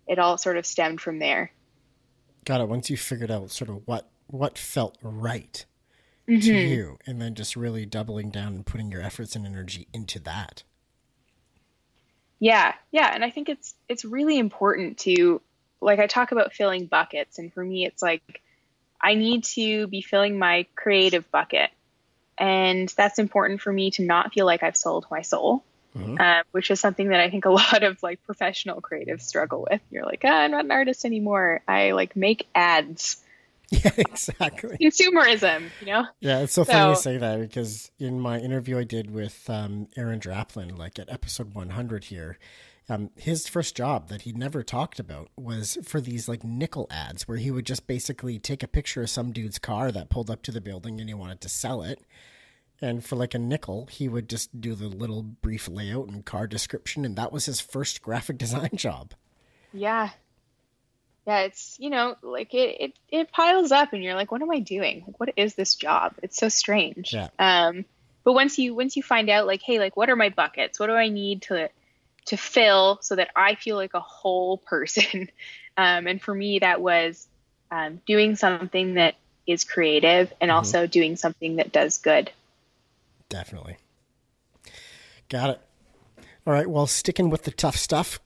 it 0.07 0.19
all 0.19 0.37
sort 0.37 0.57
of 0.57 0.65
stemmed 0.65 0.99
from 1.01 1.19
there. 1.19 1.51
Got 2.45 2.61
it. 2.61 2.67
Once 2.67 2.89
you 2.89 2.97
figured 2.97 3.31
out 3.31 3.51
sort 3.51 3.69
of 3.69 3.87
what 3.87 4.09
what 4.27 4.57
felt 4.57 4.97
right 5.01 5.65
to 6.27 6.33
Mhm. 6.33 6.69
you, 6.69 6.97
and 7.05 7.21
then 7.21 7.35
just 7.35 7.55
really 7.55 7.85
doubling 7.85 8.29
down 8.29 8.53
and 8.53 8.65
putting 8.65 8.91
your 8.91 9.01
efforts 9.01 9.35
and 9.35 9.45
energy 9.45 9.87
into 9.93 10.19
that. 10.19 10.63
Yeah, 12.39 12.73
yeah, 12.91 13.11
and 13.13 13.23
I 13.23 13.29
think 13.29 13.49
it's 13.49 13.75
it's 13.87 14.03
really 14.05 14.37
important 14.39 14.97
to 14.99 15.41
like 15.81 15.99
I 15.99 16.07
talk 16.07 16.31
about 16.31 16.53
filling 16.53 16.85
buckets 16.85 17.37
and 17.39 17.53
for 17.53 17.63
me 17.63 17.85
it's 17.85 18.01
like 18.01 18.41
I 19.01 19.15
need 19.15 19.43
to 19.55 19.87
be 19.87 20.01
filling 20.01 20.37
my 20.39 20.65
creative 20.75 21.29
bucket. 21.31 21.69
And 22.41 22.89
that's 22.97 23.19
important 23.19 23.61
for 23.61 23.71
me 23.71 23.91
to 23.91 24.03
not 24.03 24.33
feel 24.33 24.45
like 24.45 24.63
I've 24.63 24.75
sold 24.75 25.05
my 25.09 25.21
soul. 25.21 25.63
Mhm. 25.95 26.19
Uh, 26.21 26.43
which 26.51 26.71
is 26.71 26.79
something 26.79 27.09
that 27.09 27.19
I 27.19 27.29
think 27.29 27.43
a 27.45 27.49
lot 27.61 27.83
of 27.83 28.01
like 28.01 28.23
professional 28.25 28.81
creatives 28.81 29.21
struggle 29.23 29.67
with. 29.69 29.81
You're 29.91 30.05
like, 30.05 30.21
ah, 30.25 30.29
I'm 30.29 30.51
not 30.51 30.63
an 30.65 30.71
artist 30.71 31.03
anymore. 31.05 31.61
I 31.67 31.91
like 31.91 32.15
make 32.15 32.47
ads. 32.55 33.17
Yeah, 33.73 33.91
exactly. 33.97 34.77
Consumerism, 34.81 35.69
you 35.79 35.85
know? 35.87 36.05
Yeah, 36.19 36.39
it's 36.39 36.51
so 36.51 36.65
funny 36.65 36.89
you 36.89 36.95
So- 36.95 37.01
say 37.01 37.17
that 37.17 37.39
because 37.39 37.89
in 37.99 38.19
my 38.19 38.37
interview 38.37 38.77
I 38.77 38.83
did 38.83 39.11
with 39.11 39.49
um, 39.49 39.87
Aaron 39.95 40.19
Draplin, 40.19 40.77
like 40.77 40.99
at 40.99 41.09
episode 41.09 41.53
100 41.53 42.03
here, 42.05 42.37
um, 42.89 43.11
his 43.15 43.47
first 43.47 43.75
job 43.75 44.09
that 44.09 44.23
he 44.23 44.33
never 44.33 44.63
talked 44.63 44.99
about 44.99 45.29
was 45.37 45.77
for 45.83 46.01
these 46.01 46.27
like 46.27 46.43
nickel 46.43 46.87
ads 46.89 47.27
where 47.27 47.37
he 47.37 47.51
would 47.51 47.65
just 47.65 47.87
basically 47.87 48.39
take 48.39 48.63
a 48.63 48.67
picture 48.67 49.03
of 49.03 49.09
some 49.09 49.31
dude's 49.31 49.59
car 49.59 49.91
that 49.91 50.09
pulled 50.09 50.29
up 50.29 50.41
to 50.43 50.51
the 50.51 50.61
building 50.61 50.99
and 50.99 51.09
he 51.09 51.13
wanted 51.13 51.41
to 51.41 51.49
sell 51.49 51.83
it. 51.83 52.01
And 52.81 53.05
for 53.05 53.15
like 53.15 53.35
a 53.35 53.39
nickel, 53.39 53.85
he 53.85 54.09
would 54.09 54.27
just 54.27 54.59
do 54.59 54.73
the 54.73 54.87
little 54.87 55.21
brief 55.21 55.67
layout 55.67 56.09
and 56.09 56.25
car 56.25 56.47
description. 56.47 57.05
And 57.05 57.15
that 57.15 57.31
was 57.31 57.45
his 57.45 57.61
first 57.61 58.01
graphic 58.01 58.37
design 58.37 58.71
job. 58.73 59.13
Yeah. 59.71 60.09
Yeah, 61.27 61.41
it's 61.41 61.77
you 61.79 61.91
know, 61.91 62.15
like 62.23 62.53
it, 62.55 62.81
it 62.81 62.99
it 63.09 63.31
piles 63.31 63.71
up 63.71 63.93
and 63.93 64.03
you're 64.03 64.15
like, 64.15 64.31
what 64.31 64.41
am 64.41 64.49
I 64.49 64.59
doing? 64.59 65.03
Like 65.05 65.19
what 65.19 65.33
is 65.37 65.53
this 65.53 65.75
job? 65.75 66.15
It's 66.23 66.37
so 66.37 66.49
strange. 66.49 67.13
Yeah. 67.13 67.29
Um 67.37 67.85
but 68.23 68.33
once 68.33 68.57
you 68.57 68.75
once 68.75 68.95
you 68.95 69.03
find 69.03 69.29
out 69.29 69.47
like 69.47 69.61
hey 69.61 69.79
like 69.79 69.95
what 69.97 70.09
are 70.09 70.15
my 70.15 70.29
buckets 70.29 70.79
what 70.79 70.87
do 70.87 70.93
i 70.93 71.09
need 71.09 71.43
to 71.43 71.69
to 72.25 72.37
fill 72.37 72.99
so 73.01 73.15
that 73.15 73.29
i 73.35 73.55
feel 73.55 73.75
like 73.75 73.93
a 73.93 73.99
whole 73.99 74.57
person. 74.57 75.29
Um, 75.77 76.05
and 76.05 76.21
for 76.21 76.35
me 76.35 76.59
that 76.59 76.81
was 76.81 77.25
um, 77.71 78.01
doing 78.05 78.35
something 78.35 78.95
that 78.95 79.15
is 79.47 79.63
creative 79.63 80.31
and 80.41 80.49
mm-hmm. 80.49 80.57
also 80.57 80.85
doing 80.85 81.15
something 81.15 81.55
that 81.55 81.71
does 81.71 81.97
good. 81.97 82.29
Definitely. 83.29 83.77
Got 85.29 85.51
it 85.51 85.61
all 86.45 86.53
right 86.53 86.69
well 86.69 86.87
sticking 86.87 87.29
with 87.29 87.43
the 87.43 87.51
tough 87.51 87.75
stuff 87.75 88.19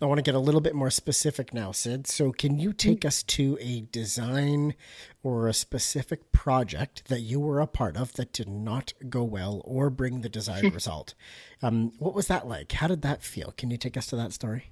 I 0.00 0.06
want 0.06 0.18
to 0.18 0.22
get 0.22 0.34
a 0.34 0.40
little 0.40 0.60
bit 0.60 0.74
more 0.74 0.90
specific 0.90 1.54
now, 1.54 1.72
Syd. 1.72 2.06
So, 2.06 2.32
can 2.32 2.58
you 2.58 2.72
take 2.72 3.00
mm-hmm. 3.00 3.08
us 3.08 3.22
to 3.24 3.56
a 3.60 3.82
design 3.92 4.74
or 5.22 5.48
a 5.48 5.54
specific 5.54 6.32
project 6.32 7.04
that 7.08 7.20
you 7.20 7.40
were 7.40 7.60
a 7.60 7.66
part 7.66 7.96
of 7.96 8.12
that 8.14 8.32
did 8.32 8.48
not 8.48 8.92
go 9.08 9.22
well 9.22 9.62
or 9.64 9.88
bring 9.88 10.20
the 10.20 10.28
desired 10.28 10.74
result? 10.74 11.14
Um, 11.62 11.92
what 11.98 12.14
was 12.14 12.26
that 12.26 12.46
like? 12.46 12.72
How 12.72 12.86
did 12.86 13.02
that 13.02 13.22
feel? 13.22 13.54
Can 13.56 13.70
you 13.70 13.76
take 13.76 13.96
us 13.96 14.06
to 14.08 14.16
that 14.16 14.32
story? 14.32 14.71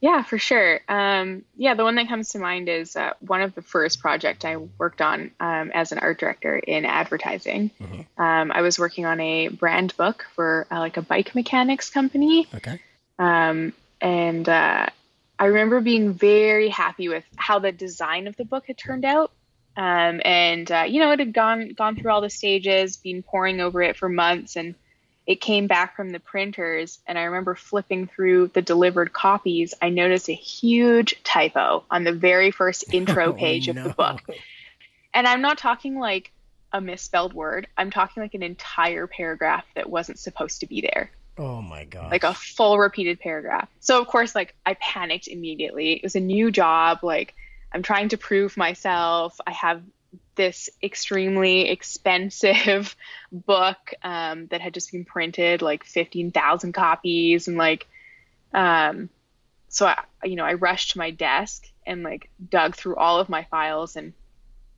Yeah, 0.00 0.22
for 0.22 0.38
sure. 0.38 0.80
Um, 0.88 1.44
yeah, 1.56 1.74
the 1.74 1.82
one 1.82 1.96
that 1.96 2.08
comes 2.08 2.30
to 2.30 2.38
mind 2.38 2.68
is 2.68 2.94
uh, 2.94 3.14
one 3.20 3.42
of 3.42 3.54
the 3.54 3.62
first 3.62 4.00
project 4.00 4.44
I 4.44 4.56
worked 4.56 5.00
on 5.00 5.32
um, 5.40 5.72
as 5.74 5.90
an 5.90 5.98
art 5.98 6.20
director 6.20 6.56
in 6.56 6.84
advertising. 6.84 7.72
Mm-hmm. 7.80 8.22
Um, 8.22 8.52
I 8.52 8.60
was 8.60 8.78
working 8.78 9.06
on 9.06 9.18
a 9.18 9.48
brand 9.48 9.96
book 9.96 10.26
for 10.36 10.68
uh, 10.70 10.78
like 10.78 10.98
a 10.98 11.02
bike 11.02 11.34
mechanics 11.34 11.90
company. 11.90 12.46
Okay. 12.54 12.80
Um, 13.18 13.72
and 14.00 14.48
uh, 14.48 14.86
I 15.38 15.44
remember 15.46 15.80
being 15.80 16.12
very 16.12 16.68
happy 16.68 17.08
with 17.08 17.24
how 17.34 17.58
the 17.58 17.72
design 17.72 18.28
of 18.28 18.36
the 18.36 18.44
book 18.44 18.66
had 18.68 18.78
turned 18.78 19.04
out. 19.04 19.32
Um, 19.76 20.20
and 20.24 20.70
uh, 20.70 20.84
you 20.88 21.00
know, 21.00 21.10
it 21.12 21.18
had 21.18 21.32
gone 21.32 21.70
gone 21.70 21.96
through 21.96 22.10
all 22.10 22.20
the 22.20 22.30
stages, 22.30 22.96
been 22.96 23.22
pouring 23.22 23.60
over 23.60 23.82
it 23.82 23.96
for 23.96 24.08
months, 24.08 24.56
and 24.56 24.74
it 25.28 25.42
came 25.42 25.66
back 25.66 25.94
from 25.94 26.08
the 26.10 26.18
printers. 26.18 27.00
And 27.06 27.18
I 27.18 27.24
remember 27.24 27.54
flipping 27.54 28.06
through 28.06 28.48
the 28.48 28.62
delivered 28.62 29.12
copies. 29.12 29.74
I 29.80 29.90
noticed 29.90 30.30
a 30.30 30.34
huge 30.34 31.22
typo 31.22 31.84
on 31.90 32.04
the 32.04 32.12
very 32.12 32.50
first 32.50 32.86
oh, 32.88 32.96
intro 32.96 33.26
oh, 33.26 33.32
page 33.34 33.68
no. 33.68 33.82
of 33.82 33.88
the 33.88 33.94
book. 33.94 34.22
And 35.12 35.28
I'm 35.28 35.42
not 35.42 35.58
talking 35.58 35.98
like 35.98 36.32
a 36.72 36.80
misspelled 36.80 37.34
word. 37.34 37.66
I'm 37.76 37.90
talking 37.90 38.22
like 38.22 38.32
an 38.32 38.42
entire 38.42 39.06
paragraph 39.06 39.66
that 39.74 39.90
wasn't 39.90 40.18
supposed 40.18 40.60
to 40.60 40.66
be 40.66 40.80
there. 40.80 41.10
Oh 41.36 41.60
my 41.60 41.84
god. 41.84 42.10
Like 42.10 42.24
a 42.24 42.32
full 42.32 42.78
repeated 42.78 43.20
paragraph. 43.20 43.68
So 43.80 44.00
of 44.00 44.06
course 44.06 44.34
like 44.34 44.54
I 44.64 44.74
panicked 44.74 45.28
immediately. 45.28 45.92
It 45.92 46.02
was 46.02 46.16
a 46.16 46.20
new 46.20 46.50
job, 46.50 47.00
like 47.02 47.34
I'm 47.70 47.82
trying 47.82 48.08
to 48.08 48.16
prove 48.16 48.56
myself. 48.56 49.38
I 49.46 49.50
have 49.52 49.82
this 50.38 50.70
extremely 50.82 51.68
expensive 51.68 52.96
book 53.32 53.92
um, 54.02 54.46
that 54.46 54.62
had 54.62 54.72
just 54.72 54.90
been 54.90 55.04
printed 55.04 55.60
like 55.60 55.84
15,000 55.84 56.72
copies 56.72 57.48
and 57.48 57.58
like 57.58 57.86
um 58.54 59.10
so 59.68 59.86
I 59.86 60.02
you 60.24 60.36
know 60.36 60.46
I 60.46 60.54
rushed 60.54 60.92
to 60.92 60.98
my 60.98 61.10
desk 61.10 61.66
and 61.86 62.02
like 62.02 62.30
dug 62.48 62.74
through 62.74 62.96
all 62.96 63.20
of 63.20 63.28
my 63.28 63.44
files 63.50 63.96
and 63.96 64.14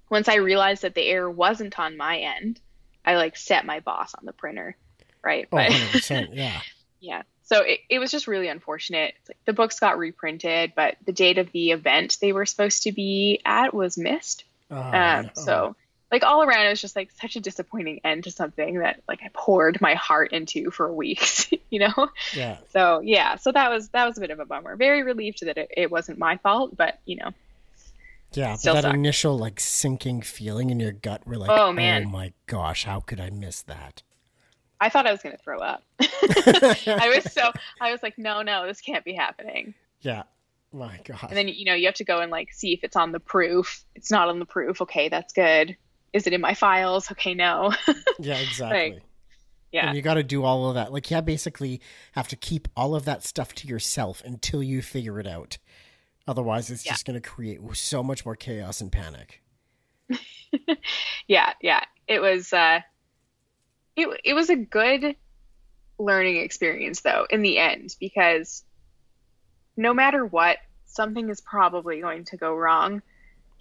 once 0.08 0.28
I 0.28 0.36
realized 0.36 0.82
that 0.82 0.96
the 0.96 1.06
error 1.06 1.30
wasn't 1.30 1.78
on 1.78 1.96
my 1.96 2.18
end, 2.18 2.58
I 3.04 3.14
like 3.14 3.36
set 3.36 3.64
my 3.64 3.78
boss 3.78 4.12
on 4.16 4.26
the 4.26 4.32
printer 4.32 4.76
right? 5.22 5.46
Oh, 5.46 5.56
but, 5.56 5.70
100%, 5.70 6.30
yeah. 6.32 6.60
yeah. 7.00 7.22
So 7.42 7.62
it, 7.62 7.80
it 7.88 7.98
was 7.98 8.10
just 8.10 8.26
really 8.26 8.48
unfortunate. 8.48 9.14
Like 9.28 9.38
the 9.44 9.52
books 9.52 9.80
got 9.80 9.98
reprinted, 9.98 10.72
but 10.76 10.96
the 11.04 11.12
date 11.12 11.38
of 11.38 11.50
the 11.52 11.72
event 11.72 12.18
they 12.20 12.32
were 12.32 12.46
supposed 12.46 12.84
to 12.84 12.92
be 12.92 13.40
at 13.44 13.74
was 13.74 13.98
missed. 13.98 14.44
Oh, 14.70 14.76
um, 14.76 15.26
no. 15.26 15.30
So 15.34 15.76
like 16.10 16.24
all 16.24 16.42
around, 16.42 16.66
it 16.66 16.70
was 16.70 16.80
just 16.80 16.96
like 16.96 17.10
such 17.12 17.36
a 17.36 17.40
disappointing 17.40 18.00
end 18.04 18.24
to 18.24 18.30
something 18.30 18.78
that 18.80 19.00
like 19.08 19.20
I 19.22 19.30
poured 19.32 19.80
my 19.80 19.94
heart 19.94 20.32
into 20.32 20.70
for 20.70 20.92
weeks, 20.92 21.50
you 21.70 21.78
know? 21.78 22.08
Yeah. 22.34 22.58
So 22.72 23.00
yeah, 23.00 23.36
so 23.36 23.52
that 23.52 23.70
was 23.70 23.88
that 23.90 24.06
was 24.06 24.18
a 24.18 24.20
bit 24.20 24.30
of 24.30 24.40
a 24.40 24.44
bummer. 24.44 24.76
Very 24.76 25.02
relieved 25.02 25.44
that 25.46 25.56
it, 25.56 25.70
it 25.76 25.90
wasn't 25.90 26.18
my 26.18 26.36
fault, 26.38 26.76
but 26.76 26.98
you 27.04 27.16
know. 27.16 27.30
Yeah, 28.32 28.52
but 28.52 28.74
that 28.74 28.82
sucked. 28.84 28.94
initial 28.94 29.36
like 29.38 29.58
sinking 29.58 30.22
feeling 30.22 30.70
in 30.70 30.78
your 30.78 30.92
gut, 30.92 31.22
we're 31.26 31.36
like, 31.36 31.50
oh 31.50 31.72
man, 31.72 32.04
oh 32.06 32.10
my 32.10 32.32
gosh, 32.46 32.84
how 32.84 33.00
could 33.00 33.20
I 33.20 33.30
miss 33.30 33.62
that? 33.62 34.02
I 34.80 34.88
thought 34.88 35.06
I 35.06 35.12
was 35.12 35.20
going 35.20 35.36
to 35.36 35.42
throw 35.42 35.58
up. 35.58 35.82
I 36.00 37.12
was 37.14 37.32
so 37.32 37.52
I 37.80 37.92
was 37.92 38.02
like, 38.02 38.18
no, 38.18 38.42
no, 38.42 38.66
this 38.66 38.80
can't 38.80 39.04
be 39.04 39.14
happening. 39.14 39.74
Yeah. 40.00 40.22
My 40.72 41.00
God. 41.04 41.26
And 41.28 41.36
then 41.36 41.48
you 41.48 41.64
know 41.64 41.74
you 41.74 41.86
have 41.86 41.96
to 41.96 42.04
go 42.04 42.20
and 42.20 42.30
like 42.30 42.52
see 42.52 42.72
if 42.72 42.84
it's 42.84 42.96
on 42.96 43.12
the 43.12 43.20
proof. 43.20 43.84
It's 43.94 44.10
not 44.10 44.28
on 44.28 44.38
the 44.38 44.44
proof. 44.44 44.80
Okay, 44.82 45.08
that's 45.08 45.32
good. 45.32 45.76
Is 46.12 46.26
it 46.26 46.32
in 46.32 46.40
my 46.40 46.54
files? 46.54 47.10
Okay, 47.10 47.34
no. 47.34 47.72
yeah, 48.18 48.38
exactly. 48.38 48.92
Like, 48.94 49.02
yeah. 49.72 49.88
And 49.88 49.96
you 49.96 50.02
got 50.02 50.14
to 50.14 50.24
do 50.24 50.42
all 50.42 50.68
of 50.68 50.74
that. 50.74 50.92
Like, 50.92 51.10
yeah, 51.10 51.20
basically 51.20 51.80
have 52.12 52.26
to 52.28 52.36
keep 52.36 52.66
all 52.76 52.96
of 52.96 53.04
that 53.04 53.24
stuff 53.24 53.54
to 53.56 53.68
yourself 53.68 54.20
until 54.24 54.62
you 54.62 54.82
figure 54.82 55.20
it 55.20 55.26
out. 55.26 55.58
Otherwise, 56.26 56.70
it's 56.70 56.84
yeah. 56.84 56.92
just 56.92 57.06
going 57.06 57.20
to 57.20 57.28
create 57.28 57.60
so 57.74 58.02
much 58.02 58.24
more 58.24 58.34
chaos 58.34 58.80
and 58.80 58.90
panic. 58.90 59.42
yeah, 61.28 61.52
yeah. 61.60 61.84
It 62.08 62.20
was. 62.20 62.52
uh 62.52 62.80
it, 63.96 64.20
it 64.24 64.34
was 64.34 64.50
a 64.50 64.56
good 64.56 65.16
learning 65.98 66.36
experience 66.38 67.02
though 67.02 67.26
in 67.30 67.42
the 67.42 67.58
end 67.58 67.94
because 68.00 68.64
no 69.76 69.94
matter 69.94 70.24
what 70.24 70.58
something 70.86 71.28
is 71.28 71.40
probably 71.40 72.00
going 72.00 72.24
to 72.24 72.36
go 72.36 72.54
wrong 72.54 73.02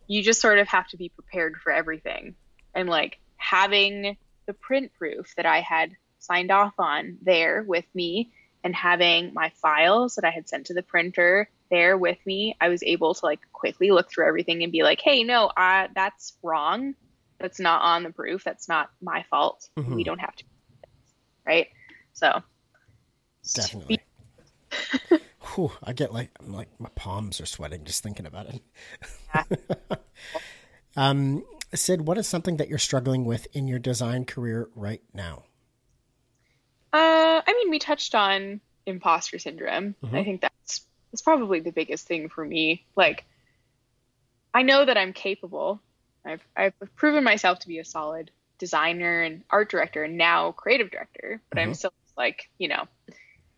you 0.07 0.23
just 0.23 0.41
sort 0.41 0.57
of 0.57 0.67
have 0.67 0.87
to 0.87 0.97
be 0.97 1.09
prepared 1.09 1.55
for 1.57 1.71
everything 1.71 2.35
and 2.73 2.89
like 2.89 3.19
having 3.37 4.17
the 4.45 4.53
print 4.53 4.91
proof 4.97 5.33
that 5.35 5.45
i 5.45 5.61
had 5.61 5.91
signed 6.19 6.51
off 6.51 6.73
on 6.79 7.17
there 7.21 7.63
with 7.67 7.85
me 7.93 8.31
and 8.63 8.75
having 8.75 9.33
my 9.33 9.51
files 9.61 10.15
that 10.15 10.25
i 10.25 10.31
had 10.31 10.49
sent 10.49 10.65
to 10.65 10.73
the 10.73 10.83
printer 10.83 11.49
there 11.69 11.97
with 11.97 12.17
me 12.25 12.55
i 12.59 12.67
was 12.67 12.83
able 12.83 13.13
to 13.13 13.25
like 13.25 13.39
quickly 13.53 13.91
look 13.91 14.09
through 14.09 14.27
everything 14.27 14.63
and 14.63 14.71
be 14.71 14.83
like 14.83 14.99
hey 15.01 15.23
no 15.23 15.45
uh, 15.45 15.87
that's 15.93 16.35
wrong 16.41 16.95
that's 17.39 17.59
not 17.59 17.81
on 17.81 18.03
the 18.03 18.11
proof. 18.11 18.43
That's 18.43 18.67
not 18.67 18.89
my 19.01 19.23
fault. 19.29 19.69
Mm-hmm. 19.77 19.95
We 19.95 20.03
don't 20.03 20.19
have 20.19 20.35
to, 20.35 20.43
right? 21.45 21.67
So 22.13 22.43
definitely. 23.53 23.99
Whew, 25.55 25.71
I 25.83 25.93
get 25.93 26.13
like 26.13 26.31
I'm 26.39 26.53
like 26.53 26.69
my 26.79 26.89
palms 26.95 27.41
are 27.41 27.45
sweating 27.45 27.85
just 27.85 28.03
thinking 28.03 28.25
about 28.25 28.47
it. 28.47 28.61
Yeah. 29.33 29.43
um, 30.97 31.43
Syd, 31.73 32.01
what 32.01 32.17
is 32.17 32.27
something 32.27 32.57
that 32.57 32.69
you're 32.69 32.77
struggling 32.77 33.25
with 33.25 33.47
in 33.53 33.67
your 33.67 33.79
design 33.79 34.25
career 34.25 34.69
right 34.75 35.01
now? 35.13 35.43
Uh, 36.91 37.41
I 37.45 37.53
mean, 37.53 37.69
we 37.69 37.79
touched 37.79 38.15
on 38.15 38.59
imposter 38.85 39.37
syndrome. 39.37 39.95
Mm-hmm. 40.03 40.15
I 40.15 40.23
think 40.23 40.41
that's 40.41 40.85
that's 41.11 41.21
probably 41.21 41.59
the 41.59 41.71
biggest 41.71 42.07
thing 42.07 42.29
for 42.29 42.43
me. 42.43 42.85
Like, 42.95 43.25
I 44.53 44.63
know 44.63 44.83
that 44.83 44.97
I'm 44.97 45.13
capable 45.13 45.81
I've 46.25 46.41
I've 46.55 46.73
proven 46.95 47.23
myself 47.23 47.59
to 47.59 47.67
be 47.67 47.79
a 47.79 47.85
solid 47.85 48.31
designer 48.57 49.21
and 49.21 49.43
art 49.49 49.69
director 49.69 50.03
and 50.03 50.17
now 50.17 50.51
creative 50.51 50.91
director, 50.91 51.41
but 51.49 51.57
mm-hmm. 51.57 51.69
I'm 51.69 51.73
still 51.73 51.93
like, 52.17 52.49
you 52.57 52.67
know, 52.67 52.87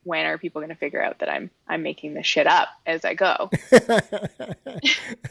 when 0.03 0.25
are 0.25 0.37
people 0.37 0.61
going 0.61 0.69
to 0.69 0.75
figure 0.75 1.01
out 1.01 1.19
that 1.19 1.29
I'm 1.29 1.49
I'm 1.67 1.83
making 1.83 2.13
this 2.13 2.25
shit 2.25 2.47
up 2.47 2.69
as 2.85 3.05
I 3.05 3.13
go? 3.13 3.49
but 3.71 3.83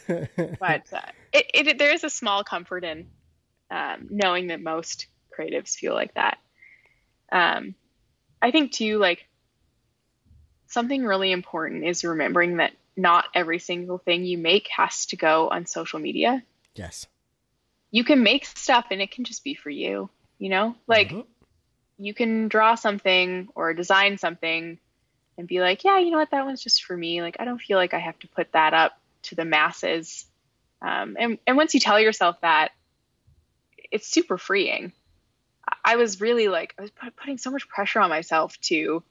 uh, 0.07 1.11
it, 1.33 1.45
it, 1.53 1.77
there 1.77 1.93
is 1.93 2.03
a 2.03 2.09
small 2.09 2.43
comfort 2.43 2.83
in 2.83 3.07
um, 3.69 4.07
knowing 4.09 4.47
that 4.47 4.61
most 4.61 5.07
creatives 5.37 5.75
feel 5.75 5.93
like 5.93 6.13
that. 6.15 6.37
Um, 7.31 7.75
I 8.41 8.51
think 8.51 8.71
too, 8.71 8.97
like 8.97 9.27
something 10.67 11.03
really 11.03 11.31
important 11.31 11.85
is 11.85 12.03
remembering 12.03 12.57
that 12.57 12.71
not 12.97 13.25
every 13.33 13.59
single 13.59 13.97
thing 13.97 14.25
you 14.25 14.37
make 14.37 14.67
has 14.75 15.05
to 15.07 15.15
go 15.15 15.49
on 15.49 15.65
social 15.65 15.99
media. 15.99 16.43
Yes 16.75 17.07
you 17.91 18.05
can 18.05 18.23
make 18.23 18.45
stuff 18.45 18.85
and 18.89 19.01
it 19.01 19.11
can 19.11 19.25
just 19.25 19.43
be 19.43 19.53
for 19.53 19.69
you, 19.69 20.09
you 20.39 20.49
know? 20.49 20.75
Like 20.87 21.09
mm-hmm. 21.09 21.21
You 21.97 22.13
can 22.13 22.47
draw 22.47 22.75
something 22.75 23.49
or 23.55 23.73
design 23.73 24.17
something 24.17 24.79
and 25.37 25.47
be 25.47 25.59
like, 25.59 25.83
yeah, 25.83 25.99
you 25.99 26.11
know 26.11 26.17
what, 26.17 26.31
that 26.31 26.45
one's 26.45 26.63
just 26.63 26.83
for 26.83 26.95
me. 26.95 27.21
Like 27.21 27.37
I 27.39 27.45
don't 27.45 27.61
feel 27.61 27.77
like 27.77 27.93
I 27.93 27.99
have 27.99 28.17
to 28.19 28.27
put 28.27 28.51
that 28.53 28.73
up 28.73 28.99
to 29.23 29.35
the 29.35 29.45
masses. 29.45 30.25
Um, 30.81 31.15
and 31.19 31.37
and 31.45 31.57
once 31.57 31.73
you 31.73 31.79
tell 31.79 31.99
yourself 31.99 32.39
that, 32.41 32.71
it's 33.91 34.07
super 34.07 34.37
freeing. 34.37 34.93
I 35.83 35.95
was 35.95 36.21
really 36.21 36.47
like 36.47 36.73
I 36.77 36.81
was 36.81 36.91
putting 37.17 37.37
so 37.37 37.51
much 37.51 37.67
pressure 37.67 37.99
on 37.99 38.09
myself 38.09 38.59
to 38.61 39.03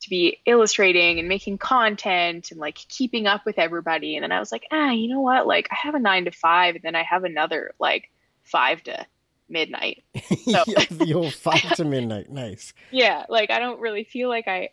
to 0.00 0.08
be 0.08 0.38
illustrating 0.46 1.18
and 1.18 1.28
making 1.28 1.58
content 1.58 2.50
and 2.50 2.60
like 2.60 2.76
keeping 2.76 3.26
up 3.26 3.44
with 3.44 3.58
everybody. 3.58 4.16
And 4.16 4.22
then 4.22 4.32
I 4.32 4.40
was 4.40 4.50
like, 4.50 4.66
ah, 4.72 4.90
you 4.90 5.08
know 5.08 5.20
what? 5.20 5.46
Like 5.46 5.68
I 5.70 5.76
have 5.82 5.94
a 5.94 5.98
nine 5.98 6.24
to 6.24 6.30
five, 6.30 6.76
and 6.76 6.82
then 6.82 6.94
I 6.94 7.02
have 7.02 7.24
another 7.24 7.74
like 7.78 8.10
five 8.44 8.82
to 8.84 9.06
midnight. 9.50 10.04
So 10.50 10.64
old 11.14 11.34
five 11.34 11.76
to 11.76 11.84
midnight. 11.84 12.30
Nice. 12.30 12.72
Yeah, 12.90 13.24
like 13.28 13.50
I 13.50 13.58
don't 13.58 13.80
really 13.80 14.04
feel 14.04 14.28
like 14.28 14.48
I 14.48 14.70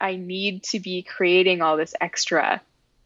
I 0.00 0.16
need 0.16 0.64
to 0.64 0.80
be 0.80 1.02
creating 1.02 1.62
all 1.62 1.76
this 1.76 1.94
extra 2.00 2.60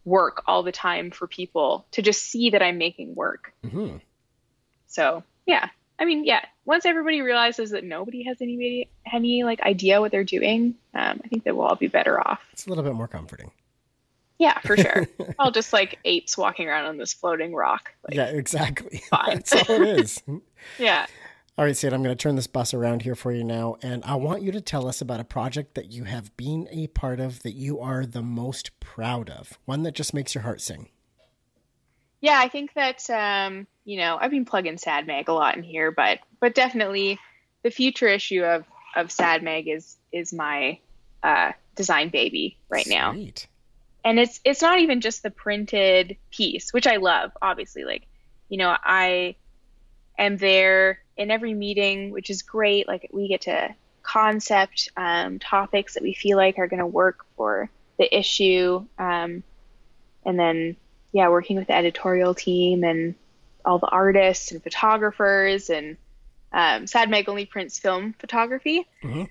work 0.05 0.43
all 0.47 0.63
the 0.63 0.73
time 0.73 1.11
for 1.11 1.27
people 1.27 1.87
to 1.93 2.03
just 2.03 2.23
see 2.23 2.51
that 2.51 2.63
I'm 2.63 2.79
making 2.79 3.15
work. 3.15 3.53
Mm-hmm. 3.65 3.99
So 4.87 5.23
yeah, 5.47 5.69
I 5.99 6.05
mean, 6.05 6.25
yeah, 6.25 6.45
once 6.65 6.85
everybody 6.87 7.21
realizes 7.21 7.71
that 7.71 7.85
nobody 7.85 8.25
has 8.25 8.39
any 8.41 8.89
any 9.13 9.45
like 9.45 9.61
idea 9.61 10.01
what 10.01 10.11
they're 10.11 10.25
doing, 10.25 10.75
um, 10.95 11.21
I 11.25 11.29
think 11.29 11.45
that 11.45 11.57
we'll 11.57 11.67
all 11.67 11.77
be 11.77 11.89
better 11.89 12.19
off. 12.19 12.41
It's 12.53 12.67
a 12.67 12.69
little 12.69 12.85
bit 12.85 12.95
more 12.95 13.09
comforting. 13.09 13.53
Yeah, 14.43 14.59
for 14.59 14.77
sure. 14.77 15.07
all 15.39 15.53
just 15.53 15.73
like 15.73 16.01
apes 16.05 16.37
walking 16.37 16.67
around 16.67 16.87
on 16.87 16.97
this 16.97 17.13
floating 17.13 17.55
rock. 17.55 17.95
Like, 18.03 18.17
yeah, 18.17 18.25
exactly. 18.25 18.99
Fine. 19.11 19.37
That's 19.37 19.53
all 19.53 19.81
it 19.81 20.01
is. 20.01 20.21
yeah. 20.81 21.07
All 21.57 21.65
right, 21.65 21.77
Syd, 21.77 21.93
I'm 21.93 22.03
going 22.03 22.17
to 22.17 22.21
turn 22.21 22.35
this 22.35 22.49
bus 22.49 22.75
around 22.75 23.03
here 23.03 23.15
for 23.15 23.31
you 23.31 23.45
now, 23.45 23.77
and 23.83 24.03
I 24.05 24.17
want 24.17 24.43
you 24.43 24.51
to 24.51 24.61
tell 24.61 24.89
us 24.89 25.01
about 25.01 25.21
a 25.21 25.25
project 25.25 25.77
that 25.77 25.93
you 25.93 26.05
have 26.05 26.37
been 26.37 26.67
a 26.73 26.89
part 26.89 27.21
of 27.21 27.45
that 27.45 27.53
you 27.53 27.79
are 27.79 28.05
the 28.05 28.23
most 28.23 28.81
proud 28.81 29.31
of, 29.31 29.61
one 29.65 29.85
that 29.85 29.95
just 29.95 30.13
makes 30.13 30.35
your 30.35 30.43
heart 30.43 30.61
sing. 30.61 30.89
Yeah, 32.21 32.41
I 32.41 32.49
think 32.49 32.75
that 32.75 33.09
um, 33.11 33.69
you 33.85 33.99
know 33.99 34.19
I've 34.21 34.33
been 34.33 34.45
plugging 34.45 34.77
Sad 34.77 35.07
Mag 35.07 35.29
a 35.29 35.35
lot 35.35 35.57
in 35.57 35.63
here, 35.63 35.93
but 35.93 36.19
but 36.41 36.57
definitely 36.57 37.21
the 37.63 37.71
future 37.71 38.09
issue 38.09 38.43
of 38.43 38.65
of 38.97 39.13
Sad 39.13 39.45
Mag 39.45 39.69
is 39.69 39.97
is 40.11 40.33
my 40.33 40.81
uh, 41.23 41.53
design 41.77 42.09
baby 42.09 42.57
right 42.69 42.87
Sweet. 42.87 42.93
now, 42.93 43.13
and 44.05 44.19
it's 44.19 44.41
it's 44.45 44.63
not 44.63 44.81
even 44.81 45.01
just 45.01 45.23
the 45.23 45.31
printed 45.31 46.17
piece, 46.31 46.73
which 46.73 46.87
I 46.87 46.97
love. 46.97 47.33
Obviously, 47.41 47.85
like 47.85 48.07
you 48.49 48.59
know 48.59 48.77
I 48.83 49.37
am 50.19 50.37
there 50.37 51.01
in 51.17 51.31
every 51.31 51.55
meeting, 51.55 52.11
which 52.11 52.31
is 52.31 52.43
great. 52.43 52.89
Like 52.89 53.09
we 53.13 53.29
get 53.29 53.43
to 53.43 53.75
concept 54.03 54.91
um, 54.97 55.39
topics 55.39 55.95
that 55.95 56.03
we 56.03 56.15
feel 56.15 56.37
like 56.37 56.59
are 56.59 56.69
going 56.69 56.81
to 56.81 56.87
work 56.87 57.25
for 57.37 57.71
the 57.99 58.17
issue, 58.19 58.85
um, 58.99 59.43
and 60.25 60.39
then 60.39 60.77
yeah, 61.13 61.29
working 61.29 61.57
with 61.57 61.69
the 61.69 61.77
editorial 61.77 62.35
team 62.35 62.85
and 62.85 63.15
all 63.65 63.79
the 63.79 63.87
artists 63.87 64.51
and 64.51 64.63
photographers 64.63 65.71
and 65.71 65.97
um, 66.53 66.87
Sad 66.87 67.11
Mag 67.11 67.29
only 67.29 67.47
prints 67.47 67.79
film 67.79 68.15
photography. 68.19 68.87
Mhm. 69.03 69.29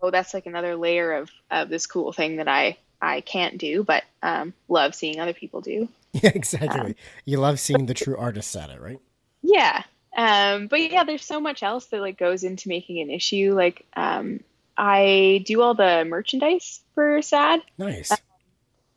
So 0.00 0.10
that's 0.10 0.34
like 0.34 0.46
another 0.46 0.76
layer 0.76 1.12
of, 1.12 1.30
of 1.50 1.68
this 1.68 1.86
cool 1.86 2.12
thing 2.12 2.36
that 2.36 2.48
I, 2.48 2.76
I 3.00 3.20
can't 3.20 3.58
do, 3.58 3.84
but 3.84 4.04
um, 4.22 4.54
love 4.68 4.94
seeing 4.94 5.20
other 5.20 5.34
people 5.34 5.60
do. 5.60 5.88
Yeah, 6.22 6.32
exactly. 6.34 6.96
you 7.26 7.38
love 7.38 7.60
seeing 7.60 7.84
the 7.84 7.92
true 7.92 8.16
artists 8.16 8.56
at 8.56 8.70
it, 8.70 8.80
right? 8.80 8.98
Yeah. 9.42 9.82
Um, 10.16 10.66
but 10.66 10.80
yeah, 10.80 11.04
there's 11.04 11.26
so 11.26 11.40
much 11.40 11.62
else 11.62 11.84
that 11.86 12.00
like 12.00 12.16
goes 12.16 12.42
into 12.42 12.70
making 12.70 13.00
an 13.00 13.10
issue. 13.10 13.52
Like 13.54 13.84
um, 13.94 14.40
I 14.78 15.42
do 15.44 15.60
all 15.60 15.74
the 15.74 16.06
merchandise 16.06 16.80
for 16.94 17.20
Sad. 17.20 17.60
Nice. 17.76 18.12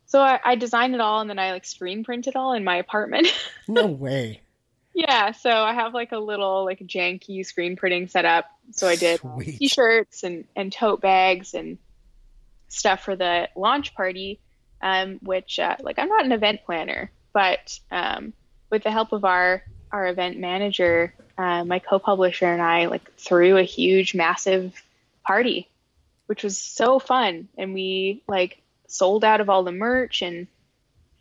So 0.05 0.21
I, 0.21 0.39
I 0.45 0.55
design 0.55 0.93
it 0.93 1.01
all 1.01 1.19
and 1.19 1.29
then 1.29 1.39
I 1.39 1.51
like 1.51 1.65
screen 1.65 2.05
print 2.05 2.27
it 2.27 2.37
all 2.37 2.53
in 2.53 2.63
my 2.63 2.77
apartment. 2.77 3.27
No 3.67 3.85
way. 3.85 4.41
Yeah, 4.95 5.31
so 5.31 5.51
I 5.51 5.73
have 5.73 5.93
like 5.93 6.11
a 6.11 6.17
little 6.17 6.65
like 6.65 6.79
janky 6.79 7.45
screen 7.45 7.75
printing 7.75 8.07
setup. 8.07 8.45
So 8.71 8.87
I 8.87 8.95
did 8.95 9.19
Sweet. 9.19 9.59
t-shirts 9.59 10.23
and 10.23 10.45
and 10.55 10.71
tote 10.73 11.01
bags 11.01 11.53
and 11.53 11.77
stuff 12.69 13.03
for 13.03 13.15
the 13.15 13.49
launch 13.55 13.93
party. 13.95 14.39
Um, 14.81 15.19
which 15.21 15.59
uh, 15.59 15.75
like 15.81 15.99
I'm 15.99 16.07
not 16.07 16.23
an 16.23 16.31
event 16.31 16.61
planner, 16.65 17.11
but 17.33 17.77
um, 17.91 18.31
with 18.69 18.83
the 18.83 18.91
help 18.91 19.11
of 19.11 19.25
our 19.25 19.61
our 19.91 20.07
event 20.07 20.39
manager, 20.39 21.13
uh, 21.37 21.65
my 21.65 21.79
co-publisher 21.79 22.45
and 22.45 22.61
I 22.61 22.85
like 22.85 23.11
threw 23.17 23.57
a 23.57 23.63
huge, 23.63 24.15
massive 24.15 24.81
party, 25.27 25.67
which 26.27 26.43
was 26.43 26.57
so 26.57 26.97
fun, 26.97 27.49
and 27.57 27.73
we 27.73 28.23
like 28.25 28.61
sold 28.87 29.25
out 29.25 29.41
of 29.41 29.49
all 29.49 29.63
the 29.63 29.73
merch 29.73 30.21
and 30.21 30.47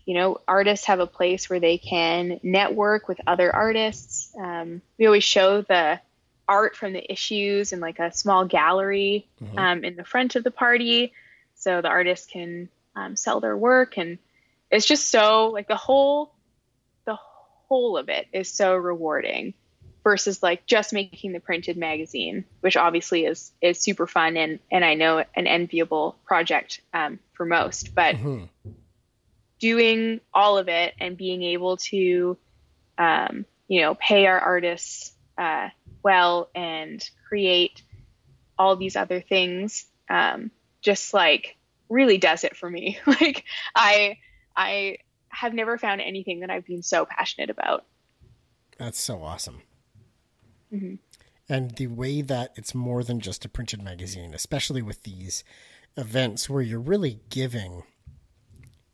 you 0.06 0.14
know, 0.14 0.40
artists 0.48 0.86
have 0.86 1.00
a 1.00 1.06
place 1.06 1.50
where 1.50 1.60
they 1.60 1.76
can 1.76 2.40
network 2.42 3.08
with 3.08 3.20
other 3.26 3.54
artists. 3.54 4.34
Um, 4.40 4.80
we 4.98 5.04
always 5.04 5.22
show 5.24 5.60
the 5.60 6.00
art 6.48 6.76
from 6.76 6.94
the 6.94 7.12
issues 7.12 7.74
in 7.74 7.80
like 7.80 7.98
a 7.98 8.10
small 8.10 8.46
gallery 8.46 9.26
Mhm. 9.42 9.58
um, 9.58 9.84
in 9.84 9.96
the 9.96 10.04
front 10.04 10.34
of 10.34 10.44
the 10.44 10.50
party, 10.50 11.12
so 11.58 11.82
the 11.82 11.88
artists 11.88 12.26
can 12.30 12.68
um, 12.96 13.16
sell 13.16 13.40
their 13.40 13.56
work, 13.56 13.98
and 13.98 14.18
it's 14.70 14.86
just 14.86 15.10
so 15.10 15.48
like 15.48 15.68
the 15.68 15.76
whole, 15.76 16.32
the 17.06 17.16
whole 17.68 17.98
of 17.98 18.08
it 18.08 18.26
is 18.32 18.52
so 18.52 18.74
rewarding 18.74 19.54
versus 20.04 20.42
like 20.42 20.64
just 20.66 20.92
making 20.92 21.32
the 21.32 21.40
printed 21.40 21.76
magazine, 21.76 22.44
which 22.60 22.76
obviously 22.76 23.26
is 23.26 23.52
is 23.60 23.78
super 23.80 24.06
fun 24.06 24.36
and 24.36 24.58
and 24.70 24.84
I 24.84 24.94
know 24.94 25.24
an 25.34 25.46
enviable 25.46 26.16
project 26.24 26.80
um, 26.94 27.18
for 27.34 27.44
most, 27.44 27.94
but 27.94 28.16
Mhm. 28.16 28.48
doing 29.60 30.20
all 30.32 30.58
of 30.58 30.68
it 30.68 30.94
and 31.00 31.16
being 31.16 31.42
able 31.42 31.76
to, 31.76 32.38
um, 32.96 33.44
you 33.66 33.80
know, 33.80 33.94
pay 33.94 34.26
our 34.26 34.38
artists 34.38 35.12
uh, 35.36 35.68
well 36.02 36.48
and 36.54 37.04
create 37.28 37.82
all 38.56 38.76
these 38.76 38.96
other 38.96 39.20
things, 39.20 39.86
um, 40.08 40.50
just 40.80 41.14
like 41.14 41.56
really 41.88 42.18
does 42.18 42.44
it 42.44 42.56
for 42.56 42.70
me. 42.70 42.98
like 43.06 43.44
I, 43.74 44.18
I 44.56 44.98
have 45.28 45.54
never 45.54 45.78
found 45.78 46.00
anything 46.00 46.40
that 46.40 46.50
I've 46.50 46.66
been 46.66 46.82
so 46.82 47.06
passionate 47.06 47.50
about. 47.50 47.86
That's 48.78 49.00
so 49.00 49.22
awesome. 49.22 49.62
Mhm. 50.72 50.98
And 51.48 51.70
the 51.72 51.86
way 51.86 52.20
that 52.22 52.52
it's 52.56 52.74
more 52.74 53.02
than 53.02 53.20
just 53.20 53.44
a 53.44 53.48
printed 53.48 53.82
magazine, 53.82 54.34
especially 54.34 54.82
with 54.82 55.02
these 55.04 55.44
events 55.96 56.48
where 56.48 56.62
you're 56.62 56.78
really 56.78 57.20
giving 57.30 57.84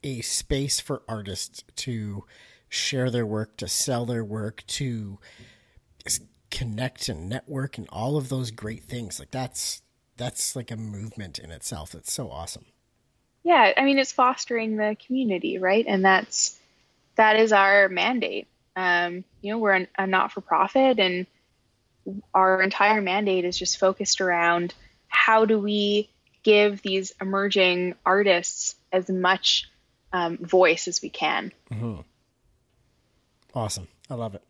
a 0.04 0.20
space 0.20 0.78
for 0.80 1.02
artists 1.08 1.64
to 1.76 2.24
share 2.68 3.10
their 3.10 3.26
work, 3.26 3.56
to 3.56 3.66
sell 3.66 4.06
their 4.06 4.24
work, 4.24 4.62
to 4.66 5.18
connect 6.50 7.08
and 7.08 7.28
network 7.28 7.76
and 7.78 7.88
all 7.90 8.16
of 8.16 8.28
those 8.28 8.52
great 8.52 8.84
things. 8.84 9.18
Like 9.18 9.32
that's 9.32 9.82
that's 10.16 10.54
like 10.54 10.70
a 10.70 10.76
movement 10.76 11.38
in 11.38 11.50
itself. 11.50 11.94
It's 11.94 12.12
so 12.12 12.30
awesome. 12.30 12.66
Yeah, 13.42 13.72
I 13.76 13.84
mean, 13.84 13.98
it's 13.98 14.12
fostering 14.12 14.76
the 14.76 14.96
community, 15.06 15.58
right? 15.58 15.84
And 15.86 16.04
that's 16.04 16.58
that 17.16 17.36
is 17.36 17.52
our 17.52 17.88
mandate. 17.88 18.48
Um, 18.76 19.24
you 19.40 19.52
know, 19.52 19.58
we're 19.58 19.72
an, 19.72 19.88
a 19.96 20.06
not-for-profit, 20.06 20.98
and 20.98 21.26
our 22.32 22.62
entire 22.62 23.00
mandate 23.00 23.44
is 23.44 23.58
just 23.58 23.78
focused 23.78 24.20
around 24.20 24.74
how 25.08 25.44
do 25.44 25.58
we 25.58 26.10
give 26.42 26.82
these 26.82 27.12
emerging 27.20 27.94
artists 28.04 28.74
as 28.92 29.08
much 29.08 29.70
um, 30.12 30.38
voice 30.38 30.88
as 30.88 31.00
we 31.02 31.08
can. 31.08 31.52
Mm-hmm. 31.70 32.00
Awesome. 33.54 33.88
I 34.10 34.14
love 34.14 34.34
it. 34.34 34.42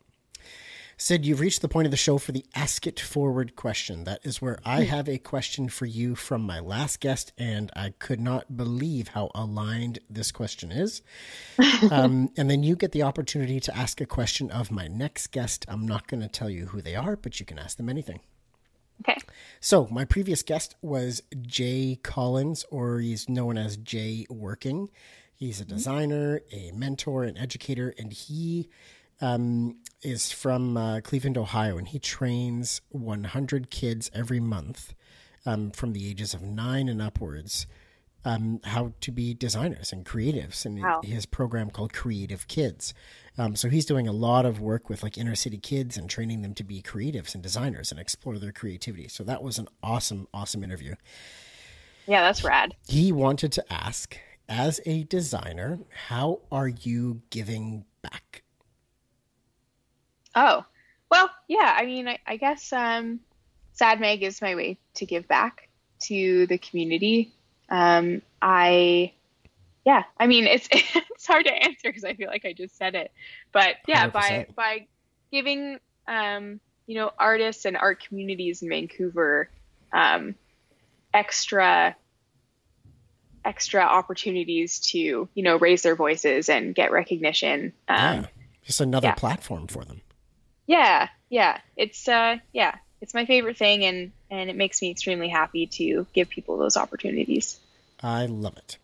Syd, 0.97 1.27
you've 1.27 1.41
reached 1.41 1.61
the 1.61 1.69
point 1.69 1.87
of 1.87 1.91
the 1.91 1.97
show 1.97 2.19
for 2.19 2.31
the 2.31 2.45
Ask 2.55 2.87
It 2.87 3.01
Forward 3.01 3.57
question. 3.57 4.05
That 4.05 4.21
is 4.23 4.41
where 4.41 4.59
I 4.65 4.85
have 4.85 5.09
a 5.09 5.19
question 5.19 5.69
for 5.69 5.87
you 5.87 6.15
from 6.15 6.43
my 6.43 6.61
last 6.61 7.01
guest, 7.01 7.33
and 7.37 7.71
I 7.75 7.95
could 7.99 8.21
not 8.21 8.57
believe 8.57 9.09
how 9.09 9.31
aligned 9.35 9.99
this 10.09 10.31
question 10.31 10.71
is. 10.71 11.03
um, 11.91 12.31
and 12.37 12.49
then 12.49 12.63
you 12.63 12.77
get 12.77 12.93
the 12.93 13.03
opportunity 13.03 13.59
to 13.61 13.77
ask 13.77 14.01
a 14.01 14.07
question 14.07 14.53
of 14.53 14.71
my 14.71 14.87
next 14.87 15.33
guest. 15.33 15.67
I'm 15.69 15.87
not 15.87 16.07
going 16.07 16.21
to 16.21 16.29
tell 16.29 16.49
you 16.49 16.67
who 16.67 16.81
they 16.81 16.95
are, 16.95 17.17
but 17.17 17.41
you 17.41 17.47
can 17.47 17.59
ask 17.59 17.77
them 17.77 17.89
anything. 17.89 18.21
Okay. 19.01 19.19
So, 19.61 19.89
my 19.91 20.05
previous 20.05 20.45
guest 20.45 20.77
was 20.81 21.23
Jay 21.43 21.99
Collins, 22.05 22.65
or 22.71 23.01
he's 23.01 23.29
known 23.29 23.59
as 23.59 23.77
Jay 23.77 24.27
Working. 24.31 24.91
He's 25.35 25.61
a 25.61 25.65
designer, 25.65 26.43
a 26.53 26.71
mentor, 26.71 27.25
an 27.25 27.37
educator, 27.37 27.93
and 27.99 28.13
he 28.13 28.69
um, 29.25 29.77
is 30.03 30.31
from 30.31 30.77
uh, 30.77 31.01
Cleveland, 31.01 31.39
Ohio, 31.39 31.79
and 31.79 31.89
he 31.89 31.99
trains 31.99 32.83
100 32.91 33.71
kids 33.71 34.11
every 34.15 34.41
month 34.41 34.95
um, 35.47 35.71
from 35.71 35.95
the 35.95 36.09
ages 36.09 36.35
of 36.35 36.43
nine 36.43 36.89
and 36.89 37.01
upwards 37.01 37.67
um, 38.27 38.61
how 38.65 38.93
to 39.01 39.11
be 39.11 39.35
designers 39.35 39.93
and 39.93 40.05
creatives. 40.05 40.65
And 40.67 40.81
Wow. 40.83 41.01
his 41.03 41.27
program 41.27 41.71
called 41.71 41.93
Creative 41.93 42.47
Kids. 42.49 42.93
Um, 43.39 43.57
so 43.57 43.69
he's 43.69 43.87
doing 43.87 44.07
a 44.07 44.13
lot 44.13 44.45
of 44.47 44.61
work 44.61 44.89
with 44.89 45.03
like 45.03 45.17
inner 45.19 45.35
city 45.35 45.59
kids 45.59 45.97
and 45.97 46.09
training 46.09 46.43
them 46.43 46.55
to 46.55 46.65
be 46.65 46.83
creatives 46.83 47.35
and 47.35 47.43
designers 47.43 47.91
and 47.91 47.99
explore 48.01 48.39
their 48.39 48.53
creativity. 48.53 49.09
So 49.09 49.25
that 49.25 49.43
was 49.43 49.59
an 49.59 49.69
awesome, 49.83 50.29
awesome 50.33 50.63
interview. 50.63 50.95
Yeah, 52.07 52.23
that's 52.23 52.45
rad. 52.45 52.75
He 52.87 53.11
wanted 53.13 53.53
to 53.53 53.73
ask, 53.73 54.19
as 54.49 54.81
a 54.85 55.05
designer, 55.05 55.79
how 56.09 56.41
are 56.53 56.69
you 56.69 57.23
giving? 57.31 57.85
Oh, 60.35 60.65
well, 61.11 61.31
yeah. 61.49 61.75
I 61.77 61.85
mean, 61.87 62.09
I, 62.09 62.19
I 62.27 62.37
guess 62.37 62.73
um, 62.73 63.21
Sad 63.73 64.01
Mag 64.01 64.23
is 64.23 64.43
my 64.43 64.55
way 64.55 64.79
to 64.95 65.07
give 65.07 65.29
back 65.29 65.69
to 66.05 66.47
the 66.47 66.59
community. 66.59 67.33
Um, 67.69 68.23
I, 68.43 69.13
yeah. 69.85 70.05
I 70.19 70.27
mean, 70.27 70.45
it's 70.45 70.69
it's 70.73 71.27
hard 71.27 71.47
to 71.47 71.53
answer 71.53 71.85
because 71.85 72.05
I 72.05 72.15
feel 72.15 72.29
like 72.29 72.45
I 72.45 72.53
just 72.53 72.77
said 72.77 72.95
it, 72.95 73.13
but 73.53 73.77
yeah, 73.87 74.09
by 74.09 74.47
100%. 74.49 74.55
by 74.55 74.87
giving 75.31 75.79
um, 76.07 76.61
you 76.87 76.97
know 76.97 77.11
artists 77.19 77.65
and 77.65 77.77
art 77.77 78.05
communities 78.07 78.63
in 78.63 78.69
Vancouver 78.69 79.49
um, 79.93 80.35
extra 81.13 81.97
extra 83.45 83.83
opportunities 83.83 84.81
to 84.81 84.99
you 84.99 85.43
know 85.43 85.57
raise 85.57 85.83
their 85.83 85.97
voices 85.97 86.49
and 86.49 86.75
get 86.75 86.93
recognition. 86.93 87.73
Um, 87.89 87.97
yeah, 87.97 88.27
just 88.65 88.81
another 88.81 89.09
yeah. 89.09 89.15
platform 89.15 89.67
for 89.67 89.85
them. 89.85 90.03
Yeah, 90.67 91.09
yeah, 91.29 91.61
it's 91.77 92.09
uh, 92.09 92.39
yeah, 92.53 92.77
it's 93.01 93.15
my 93.15 93.27
favorite 93.27 93.57
thing, 93.57 93.85
and 93.85 94.13
and 94.31 94.51
it 94.51 94.57
makes 94.57 94.81
me 94.81 94.91
extremely 94.91 95.29
happy 95.29 95.67
to 95.67 96.07
give 96.13 96.29
people 96.29 96.57
those 96.57 96.77
opportunities. 96.77 97.59
I 98.03 98.27
love 98.27 98.57
it. 98.57 98.79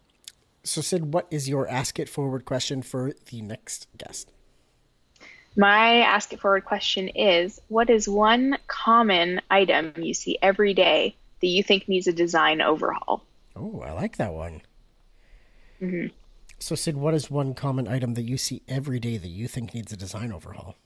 So, 0.62 0.80
Syd, 0.80 1.12
what 1.14 1.26
is 1.30 1.48
your 1.48 1.66
ask 1.68 1.98
it 1.98 2.08
forward 2.08 2.44
question 2.44 2.82
for 2.82 3.12
the 3.30 3.40
next 3.40 3.86
guest? 3.96 4.30
My 5.56 5.96
ask 5.96 6.32
it 6.32 6.40
forward 6.40 6.64
question 6.64 7.08
is 7.08 7.60
What 7.68 7.90
is 7.90 8.08
one 8.08 8.58
common 8.66 9.40
item 9.50 9.94
you 9.96 10.14
see 10.14 10.38
every 10.42 10.74
day 10.74 11.16
that 11.40 11.46
you 11.46 11.62
think 11.62 11.88
needs 11.88 12.06
a 12.06 12.12
design 12.12 12.60
overhaul? 12.60 13.24
Oh, 13.56 13.80
I 13.80 13.92
like 13.92 14.16
that 14.18 14.32
one. 14.32 14.62
hmm 15.78 16.06
So, 16.58 16.74
Syd, 16.74 16.96
what 16.96 17.14
is 17.14 17.30
one 17.30 17.54
common 17.54 17.88
item 17.88 18.14
that 18.14 18.22
you 18.22 18.36
see 18.36 18.62
every 18.68 19.00
day 19.00 19.16
that 19.16 19.28
you 19.28 19.48
think 19.48 19.74
needs 19.74 19.92
a 19.92 19.96
design 19.96 20.32
overhaul? 20.32 20.76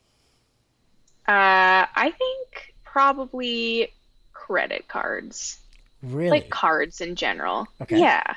Uh, 1.27 1.85
I 1.95 2.13
think 2.17 2.73
probably 2.83 3.91
credit 4.33 4.87
cards, 4.87 5.59
Really? 6.03 6.29
like 6.29 6.49
cards 6.49 7.01
in 7.01 7.15
general. 7.15 7.67
Okay. 7.81 7.99
Yeah. 7.99 8.35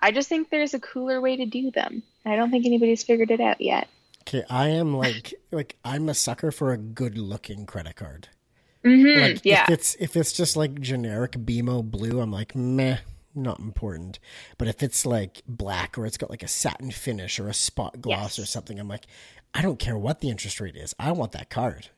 I 0.00 0.10
just 0.10 0.28
think 0.28 0.48
there's 0.50 0.72
a 0.74 0.80
cooler 0.80 1.20
way 1.20 1.36
to 1.36 1.44
do 1.46 1.70
them. 1.70 2.02
I 2.24 2.36
don't 2.36 2.50
think 2.50 2.64
anybody's 2.66 3.02
figured 3.02 3.30
it 3.30 3.40
out 3.40 3.60
yet. 3.60 3.88
Okay, 4.22 4.42
I 4.48 4.68
am 4.68 4.96
like 4.96 5.34
like 5.52 5.76
I'm 5.84 6.08
a 6.08 6.14
sucker 6.14 6.50
for 6.50 6.72
a 6.72 6.78
good 6.78 7.18
looking 7.18 7.66
credit 7.66 7.96
card. 7.96 8.28
Mm-hmm, 8.84 9.20
Like 9.20 9.40
yeah. 9.44 9.64
if 9.64 9.70
it's 9.70 9.96
if 10.00 10.16
it's 10.16 10.32
just 10.32 10.56
like 10.56 10.80
generic 10.80 11.32
BMO 11.32 11.82
blue, 11.88 12.20
I'm 12.20 12.32
like 12.32 12.54
meh, 12.56 12.98
not 13.34 13.58
important. 13.60 14.18
But 14.56 14.68
if 14.68 14.82
it's 14.82 15.04
like 15.04 15.42
black 15.46 15.98
or 15.98 16.06
it's 16.06 16.16
got 16.16 16.30
like 16.30 16.42
a 16.42 16.48
satin 16.48 16.90
finish 16.90 17.38
or 17.38 17.48
a 17.48 17.54
spot 17.54 18.00
gloss 18.00 18.38
or 18.38 18.46
something, 18.46 18.78
I'm 18.78 18.88
like, 18.88 19.06
I 19.52 19.60
don't 19.60 19.78
care 19.78 19.98
what 19.98 20.20
the 20.20 20.30
interest 20.30 20.60
rate 20.60 20.76
is. 20.76 20.94
I 20.98 21.12
want 21.12 21.32
that 21.32 21.50
card. 21.50 21.88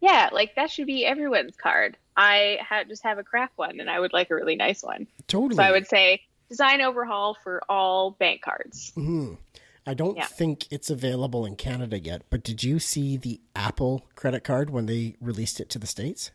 Yeah, 0.00 0.28
like 0.32 0.54
that 0.56 0.70
should 0.70 0.86
be 0.86 1.04
everyone's 1.06 1.56
card. 1.56 1.96
I 2.16 2.58
ha- 2.66 2.84
just 2.84 3.02
have 3.04 3.18
a 3.18 3.22
crap 3.24 3.52
one, 3.56 3.80
and 3.80 3.88
I 3.90 3.98
would 4.00 4.12
like 4.12 4.30
a 4.30 4.34
really 4.34 4.56
nice 4.56 4.82
one. 4.82 5.06
Totally. 5.26 5.56
So 5.56 5.62
I 5.62 5.70
would 5.70 5.86
say 5.86 6.22
design 6.48 6.80
overhaul 6.80 7.36
for 7.42 7.62
all 7.68 8.12
bank 8.12 8.42
cards. 8.42 8.92
Mhm. 8.96 9.38
I 9.86 9.94
don't 9.94 10.16
Yeah. 10.16 10.26
think 10.26 10.66
it's 10.72 10.90
available 10.90 11.46
in 11.46 11.56
Canada 11.56 11.98
yet, 11.98 12.22
but 12.30 12.42
did 12.42 12.62
you 12.64 12.78
see 12.78 13.16
the 13.16 13.40
Apple 13.54 14.06
credit 14.16 14.42
card 14.44 14.70
when 14.70 14.86
they 14.86 15.16
released 15.20 15.60
it 15.60 15.68
to 15.70 15.78
the 15.78 15.86
States? 15.86 16.30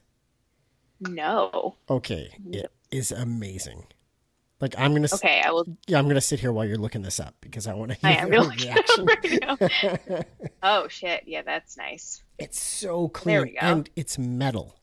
No. 0.99 1.76
Okay, 1.89 2.30
it 2.51 2.72
is 2.91 3.12
amazing. 3.12 3.88
Like 4.62 4.76
I'm 4.78 4.93
gonna, 4.93 5.07
Okay, 5.14 5.41
I 5.43 5.51
will. 5.51 5.66
yeah, 5.88 5.97
I'm 5.97 6.07
gonna 6.07 6.22
sit 6.22 6.39
here 6.39 6.53
while 6.53 6.66
you're 6.66 6.78
looking 6.78 7.01
this 7.01 7.20
up 7.20 7.34
because 7.41 7.66
I 7.68 7.74
want 7.74 7.91
to 7.93 7.97
I 8.03 8.14
hear 8.14 8.22
am 8.22 8.32
your 8.34 8.47
reaction. 8.47 9.05
right 9.05 9.41
now. 9.41 10.20
Oh 10.64 10.88
shit! 10.88 11.24
Yeah, 11.26 11.41
that's 11.41 11.76
nice. 11.78 12.22
It's 12.38 12.59
so 12.62 13.01
There 13.01 13.09
clean 13.09 13.41
we 13.41 13.51
go. 13.53 13.57
and 13.62 13.89
it's 13.95 14.20
metal. 14.20 14.76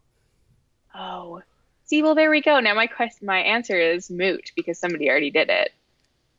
Oh, 0.94 1.42
see, 1.84 2.02
well, 2.02 2.16
there 2.16 2.30
we 2.30 2.40
go. 2.42 2.58
Now 2.58 2.74
my 2.74 2.88
question, 2.88 3.26
my 3.26 3.38
answer 3.38 3.78
is 3.78 4.10
moot 4.10 4.50
because 4.56 4.78
somebody 4.78 5.08
already 5.08 5.30
did 5.30 5.48
it. 5.48 5.70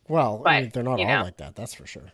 Well, 0.09 0.43
I 0.45 0.61
mean, 0.61 0.71
they're 0.73 0.83
not 0.83 0.99
all 0.99 1.07
know. 1.07 1.23
like 1.23 1.37
that. 1.37 1.55
That's 1.55 1.73
for 1.73 1.87
sure. 1.87 2.11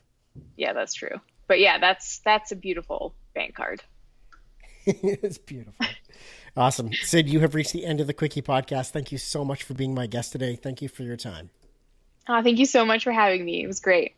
Yeah, 0.58 0.74
that's 0.74 0.94
true. 0.94 1.20
But 1.48 1.60
yeah, 1.60 1.80
that's 1.80 2.20
that's 2.20 2.52
a 2.52 2.56
beautiful 2.56 3.16
bank 3.34 3.56
card. 3.56 3.82
it's 4.86 5.40
beautiful. 5.40 5.86
Awesome. 6.58 6.92
Syd, 6.94 7.28
you 7.28 7.42
have 7.42 7.54
reached 7.54 7.74
the 7.74 7.86
end 7.86 8.00
of 8.00 8.08
the 8.08 8.14
Quickie 8.14 8.42
podcast. 8.42 8.92
Thank 8.92 9.12
you 9.12 9.18
so 9.18 9.44
much 9.44 9.64
for 9.64 9.74
being 9.74 9.94
my 9.94 10.08
guest 10.08 10.32
today. 10.32 10.56
Thank 10.56 10.82
you 10.82 10.88
for 10.88 11.04
your 11.04 11.18
time. 11.18 11.50
Oh, 12.30 12.42
thank 12.42 12.60
you 12.60 12.66
so 12.66 12.86
much 12.86 13.04
for 13.04 13.12
having 13.12 13.44
me. 13.44 13.64
It 13.64 13.68
was 13.68 13.80
great. 13.80 14.16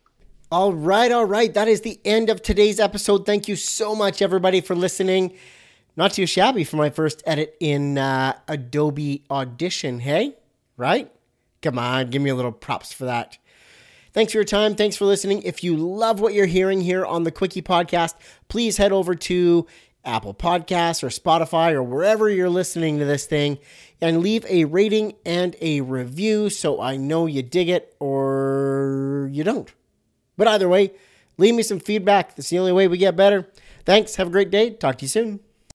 All 0.51 0.71
right, 0.71 1.11
all 1.11 1.25
right. 1.25 1.53
That 1.53 1.67
is 1.67 1.81
the 1.81 1.99
end 2.05 2.29
of 2.29 2.41
today's 2.41 2.79
episode. 2.79 3.25
Thank 3.25 3.47
you 3.47 3.55
so 3.55 3.95
much, 3.95 4.21
everybody, 4.21 4.61
for 4.61 4.75
listening. 4.75 5.33
Not 5.97 6.13
too 6.13 6.27
shabby 6.27 6.63
for 6.63 6.77
my 6.77 6.91
first 6.91 7.23
edit 7.25 7.57
in 7.59 7.97
uh, 7.97 8.37
Adobe 8.47 9.23
Audition, 9.31 9.99
hey? 9.99 10.35
Right? 10.77 11.11
Come 11.63 11.79
on, 11.79 12.11
give 12.11 12.21
me 12.21 12.29
a 12.29 12.35
little 12.35 12.51
props 12.51 12.93
for 12.93 13.05
that. 13.05 13.39
Thanks 14.13 14.31
for 14.31 14.37
your 14.37 14.45
time. 14.45 14.75
Thanks 14.75 14.95
for 14.95 15.05
listening. 15.05 15.41
If 15.41 15.63
you 15.63 15.75
love 15.75 16.19
what 16.19 16.33
you're 16.33 16.45
hearing 16.45 16.81
here 16.81 17.05
on 17.05 17.23
the 17.23 17.31
Quickie 17.31 17.61
Podcast, 17.61 18.13
please 18.47 18.77
head 18.77 18.91
over 18.91 19.15
to 19.15 19.67
Apple 20.07 20.33
Podcasts 20.33 21.03
or 21.03 21.09
Spotify 21.09 21.73
or 21.73 21.83
wherever 21.83 22.29
you're 22.29 22.49
listening 22.49 22.97
to 22.99 23.05
this 23.05 23.25
thing 23.25 23.59
and 24.01 24.21
leave 24.21 24.45
a 24.45 24.65
rating 24.65 25.13
and 25.25 25.55
a 25.61 25.81
review 25.81 26.49
so 26.49 26.81
I 26.81 26.95
know 26.95 27.25
you 27.25 27.43
dig 27.43 27.69
it 27.69 27.95
or 27.99 29.29
you 29.31 29.43
don't. 29.43 29.71
But 30.37 30.47
either 30.47 30.69
way, 30.69 30.93
leave 31.37 31.55
me 31.55 31.63
some 31.63 31.79
feedback. 31.79 32.35
That's 32.35 32.49
the 32.49 32.59
only 32.59 32.71
way 32.71 32.87
we 32.87 32.97
get 32.97 33.15
better. 33.15 33.49
Thanks. 33.85 34.15
Have 34.15 34.27
a 34.27 34.31
great 34.31 34.49
day. 34.49 34.71
Talk 34.71 34.97
to 34.99 35.05
you 35.05 35.09
soon. 35.09 35.39